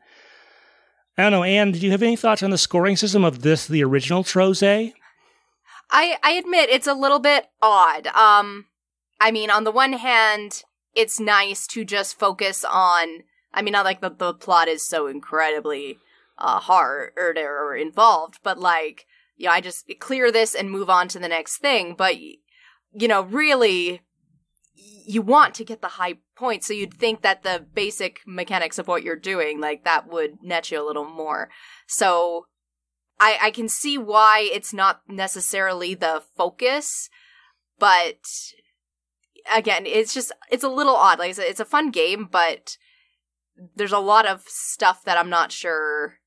[1.16, 3.66] I don't know, Anne, did you have any thoughts on the scoring system of this,
[3.66, 4.92] the original Trozei?
[5.90, 8.06] I, I admit it's a little bit odd.
[8.08, 8.66] Um,
[9.18, 10.62] I mean, on the one hand,
[10.94, 13.22] it's nice to just focus on,
[13.54, 15.96] I mean, not like the, the plot is so incredibly
[16.42, 20.90] uh, hard or, or involved, but like, you know, I just clear this and move
[20.90, 21.94] on to the next thing.
[21.96, 24.02] But, you know, really,
[24.74, 26.66] you want to get the high points.
[26.66, 30.70] So you'd think that the basic mechanics of what you're doing, like that would net
[30.70, 31.48] you a little more.
[31.86, 32.46] So
[33.20, 37.08] I, I can see why it's not necessarily the focus,
[37.78, 38.18] but
[39.52, 41.20] again, it's just, it's a little odd.
[41.20, 42.76] Like it's a fun game, but
[43.76, 46.18] there's a lot of stuff that I'm not sure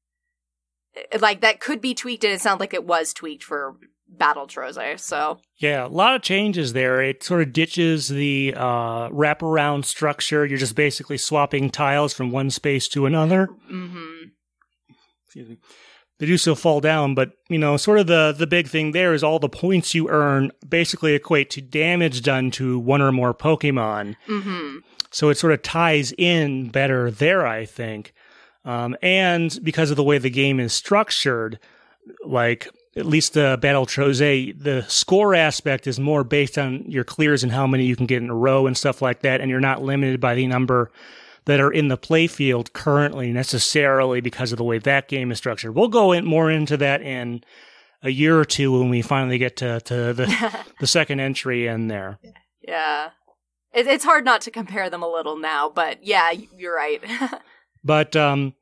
[1.20, 3.76] like that could be tweaked and it sounds like it was tweaked for
[4.08, 5.00] battle Trozei.
[5.00, 7.02] So yeah, a lot of changes there.
[7.02, 10.46] It sort of ditches the uh, wraparound structure.
[10.46, 13.48] You're just basically swapping tiles from one space to another.
[13.72, 14.30] Mm-hmm.
[15.26, 15.58] Excuse me.
[16.18, 19.14] They do still fall down, but you know, sort of the the big thing there
[19.14, 23.34] is all the points you earn basically equate to damage done to one or more
[23.34, 24.16] Pokemon.
[24.28, 24.78] Mm-hmm.
[25.12, 28.14] So it sort of ties in better there, I think.
[28.66, 31.59] Um, and because of the way the game is structured,
[32.26, 37.43] like at least the Battle Trozei, the score aspect is more based on your clears
[37.43, 39.39] and how many you can get in a row and stuff like that.
[39.39, 40.91] And you're not limited by the number
[41.45, 45.76] that are in the playfield currently necessarily because of the way that game is structured.
[45.76, 47.43] We'll go in more into that in
[48.01, 51.88] a year or two when we finally get to, to the, the second entry in
[51.88, 52.18] there.
[52.61, 53.09] Yeah.
[53.74, 57.03] It, it's hard not to compare them a little now, but yeah, you're right.
[57.86, 58.56] But um,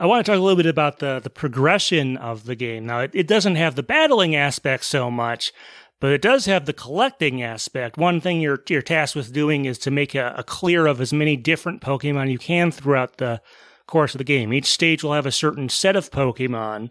[0.00, 2.84] I want to talk a little bit about the the progression of the game.
[2.84, 5.52] Now, it, it doesn't have the battling aspect so much,
[6.00, 7.96] but it does have the collecting aspect.
[7.96, 11.12] One thing you're you're tasked with doing is to make a, a clear of as
[11.12, 13.40] many different Pokemon you can throughout the
[13.86, 14.52] course of the game.
[14.52, 16.90] Each stage will have a certain set of Pokemon.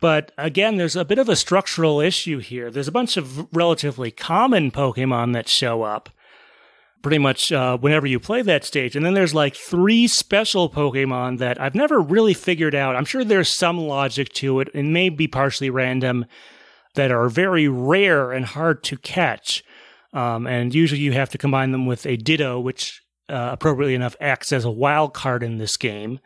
[0.00, 2.70] But again, there's a bit of a structural issue here.
[2.70, 6.08] There's a bunch of relatively common Pokemon that show up
[7.02, 8.94] pretty much uh, whenever you play that stage.
[8.94, 12.96] And then there's like three special Pokemon that I've never really figured out.
[12.96, 16.26] I'm sure there's some logic to it and may be partially random
[16.94, 19.64] that are very rare and hard to catch.
[20.12, 24.16] Um, and usually you have to combine them with a Ditto, which uh, appropriately enough
[24.20, 26.18] acts as a wild card in this game.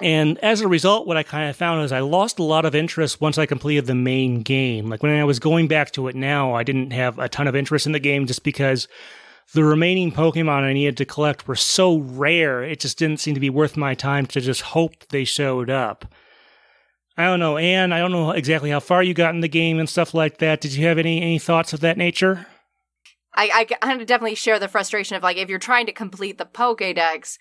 [0.00, 2.74] And as a result, what I kind of found is I lost a lot of
[2.74, 4.88] interest once I completed the main game.
[4.88, 7.56] Like when I was going back to it now, I didn't have a ton of
[7.56, 8.86] interest in the game just because
[9.54, 13.40] the remaining Pokemon I needed to collect were so rare, it just didn't seem to
[13.40, 16.04] be worth my time to just hope they showed up.
[17.16, 19.78] I don't know, Anne, I don't know exactly how far you got in the game
[19.78, 20.60] and stuff like that.
[20.60, 22.46] Did you have any, any thoughts of that nature?
[23.34, 26.46] I, I, I definitely share the frustration of like, if you're trying to complete the
[26.46, 27.38] Pokedex,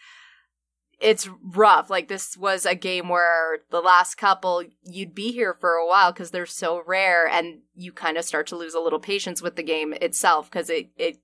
[0.99, 1.89] it's rough.
[1.89, 6.11] Like this was a game where the last couple you'd be here for a while
[6.11, 9.55] because they're so rare, and you kind of start to lose a little patience with
[9.55, 11.19] the game itself because it it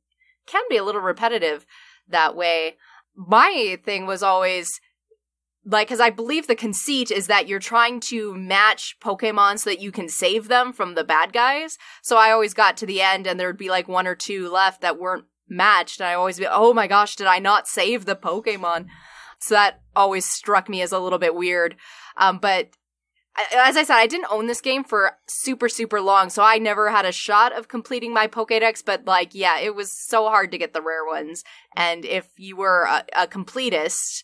[0.46, 1.66] can be a little repetitive
[2.08, 2.78] that way.
[3.16, 4.80] My thing was always
[5.66, 9.80] like because I believe the conceit is that you're trying to match Pokemon so that
[9.80, 11.78] you can save them from the bad guys.
[12.02, 14.82] So I always got to the end and there'd be like one or two left
[14.82, 18.16] that weren't matched, and I always be, oh my gosh, did I not save the
[18.16, 18.88] Pokemon?
[19.40, 21.76] So that always struck me as a little bit weird.
[22.18, 22.70] Um, but
[23.36, 26.92] as I said, I didn't own this game for super, super long, so I never
[26.92, 30.58] had a shot of completing my Pokedex, but like, yeah, it was so hard to
[30.58, 31.44] get the rare ones.
[31.76, 34.24] And if you were a, a completist,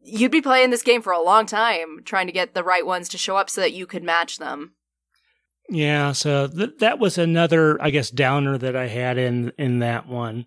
[0.00, 3.08] you'd be playing this game for a long time trying to get the right ones
[3.08, 4.74] to show up so that you could match them.
[5.68, 10.06] Yeah, so th- that was another, I guess, downer that I had in in that
[10.06, 10.46] one.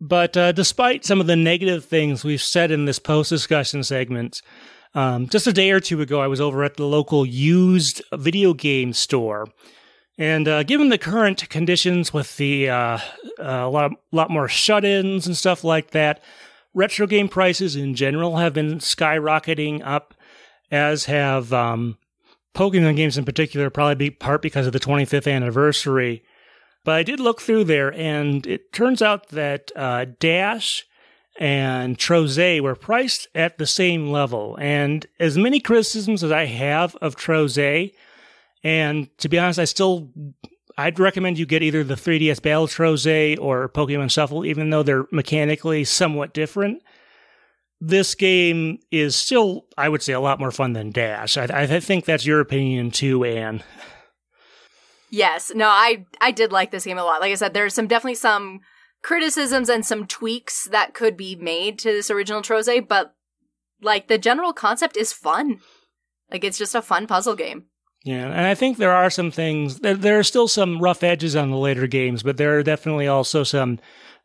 [0.00, 4.42] But uh, despite some of the negative things we've said in this post discussion segment,
[4.94, 8.54] um, just a day or two ago, I was over at the local used video
[8.54, 9.48] game store.
[10.18, 12.98] And uh, given the current conditions with the uh,
[13.38, 16.22] a lot, of, lot more shut-ins and stuff like that,
[16.74, 20.14] retro game prices in general have been skyrocketing up,
[20.70, 21.96] as have um,
[22.54, 26.22] Pokemon games in particular, probably be part because of the 25th anniversary.
[26.84, 30.84] But I did look through there, and it turns out that uh, Dash
[31.40, 34.56] and Trozei were priced at the same level.
[34.60, 37.94] And as many criticisms as I have of Trozei,
[38.62, 40.10] and to be honest, I still
[40.76, 45.06] I'd recommend you get either the 3DS Battle Trozei or Pokemon Shuffle, even though they're
[45.10, 46.82] mechanically somewhat different.
[47.80, 51.38] This game is still, I would say, a lot more fun than Dash.
[51.38, 53.62] I, I think that's your opinion too, Anne.
[55.08, 57.22] Yes, no, I I did like this game a lot.
[57.22, 58.60] Like I said, there's some definitely some
[59.02, 63.14] criticisms and some tweaks that could be made to this original Trozei, but
[63.80, 65.60] like the general concept is fun.
[66.30, 67.64] Like it's just a fun puzzle game.
[68.04, 69.80] Yeah, and I think there are some things.
[69.80, 73.06] There, there are still some rough edges on the later games, but there are definitely
[73.06, 73.78] also some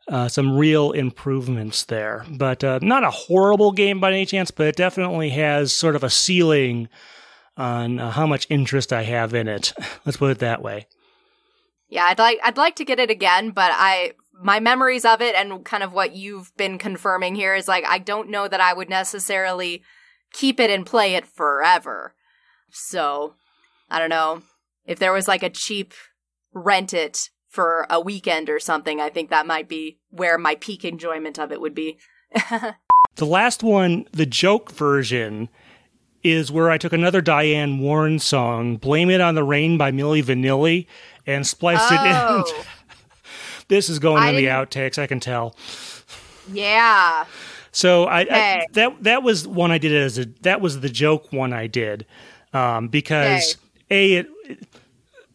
[0.08, 2.24] uh, some real improvements there.
[2.30, 6.04] But uh, not a horrible game by any chance, but it definitely has sort of
[6.04, 6.88] a ceiling
[7.56, 9.72] on uh, how much interest I have in it.
[10.06, 10.86] Let's put it that way.
[11.88, 14.12] Yeah, I'd like I'd like to get it again, but I
[14.42, 17.98] my memories of it and kind of what you've been confirming here is like I
[17.98, 19.82] don't know that I would necessarily
[20.32, 22.14] keep it and play it forever.
[22.70, 23.34] So,
[23.90, 24.42] I don't know.
[24.84, 25.94] If there was like a cheap
[26.52, 30.84] rent it for a weekend or something, I think that might be where my peak
[30.84, 31.98] enjoyment of it would be.
[33.16, 35.48] the last one, the joke version,
[36.22, 40.22] is where I took another Diane Warren song, Blame It on the Rain by Milli
[40.22, 40.86] Vanilli,
[41.26, 42.44] and spliced oh.
[42.44, 42.64] it in.
[43.68, 45.56] This is going I in the outtakes, I can tell.
[46.52, 47.24] Yeah.
[47.72, 48.32] So I, okay.
[48.32, 51.66] I, that that was one I did as a that was the joke one I
[51.66, 52.06] did
[52.54, 53.58] um, because
[53.90, 54.14] okay.
[54.14, 54.66] a it,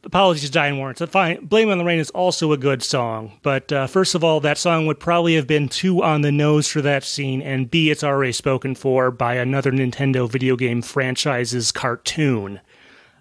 [0.04, 0.96] apologies to Diane Warren.
[0.96, 4.24] So fine, Blame on the Rain is also a good song, but uh, first of
[4.24, 7.70] all, that song would probably have been too on the nose for that scene, and
[7.70, 12.60] B, it's already spoken for by another Nintendo video game franchise's cartoon.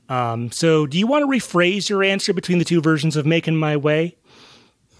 [0.08, 3.56] Um, so, do you want to rephrase your answer between the two versions of "Making
[3.56, 4.16] My Way"?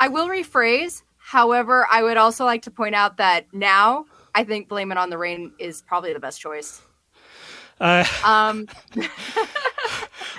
[0.01, 1.03] I will rephrase.
[1.19, 5.11] However, I would also like to point out that now I think "Blame It on
[5.11, 6.81] the Rain" is probably the best choice.
[7.81, 8.67] Uh, um.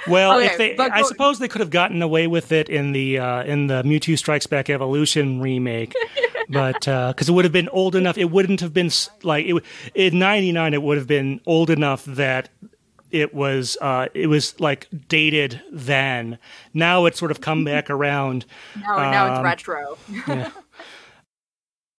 [0.07, 3.19] well, okay, if they, I suppose they could have gotten away with it in the
[3.19, 5.93] uh, in the Mewtwo Strikes Back Evolution remake,
[6.49, 8.91] but because uh, it would have been old enough, it wouldn't have been
[9.23, 9.63] like it.
[9.95, 12.49] In '99, it would have been old enough that
[13.11, 16.37] it was uh, it was like dated then.
[16.73, 18.45] Now it's sort of come back around.
[18.75, 19.97] No, um, now it's um, retro.
[20.27, 20.51] yeah.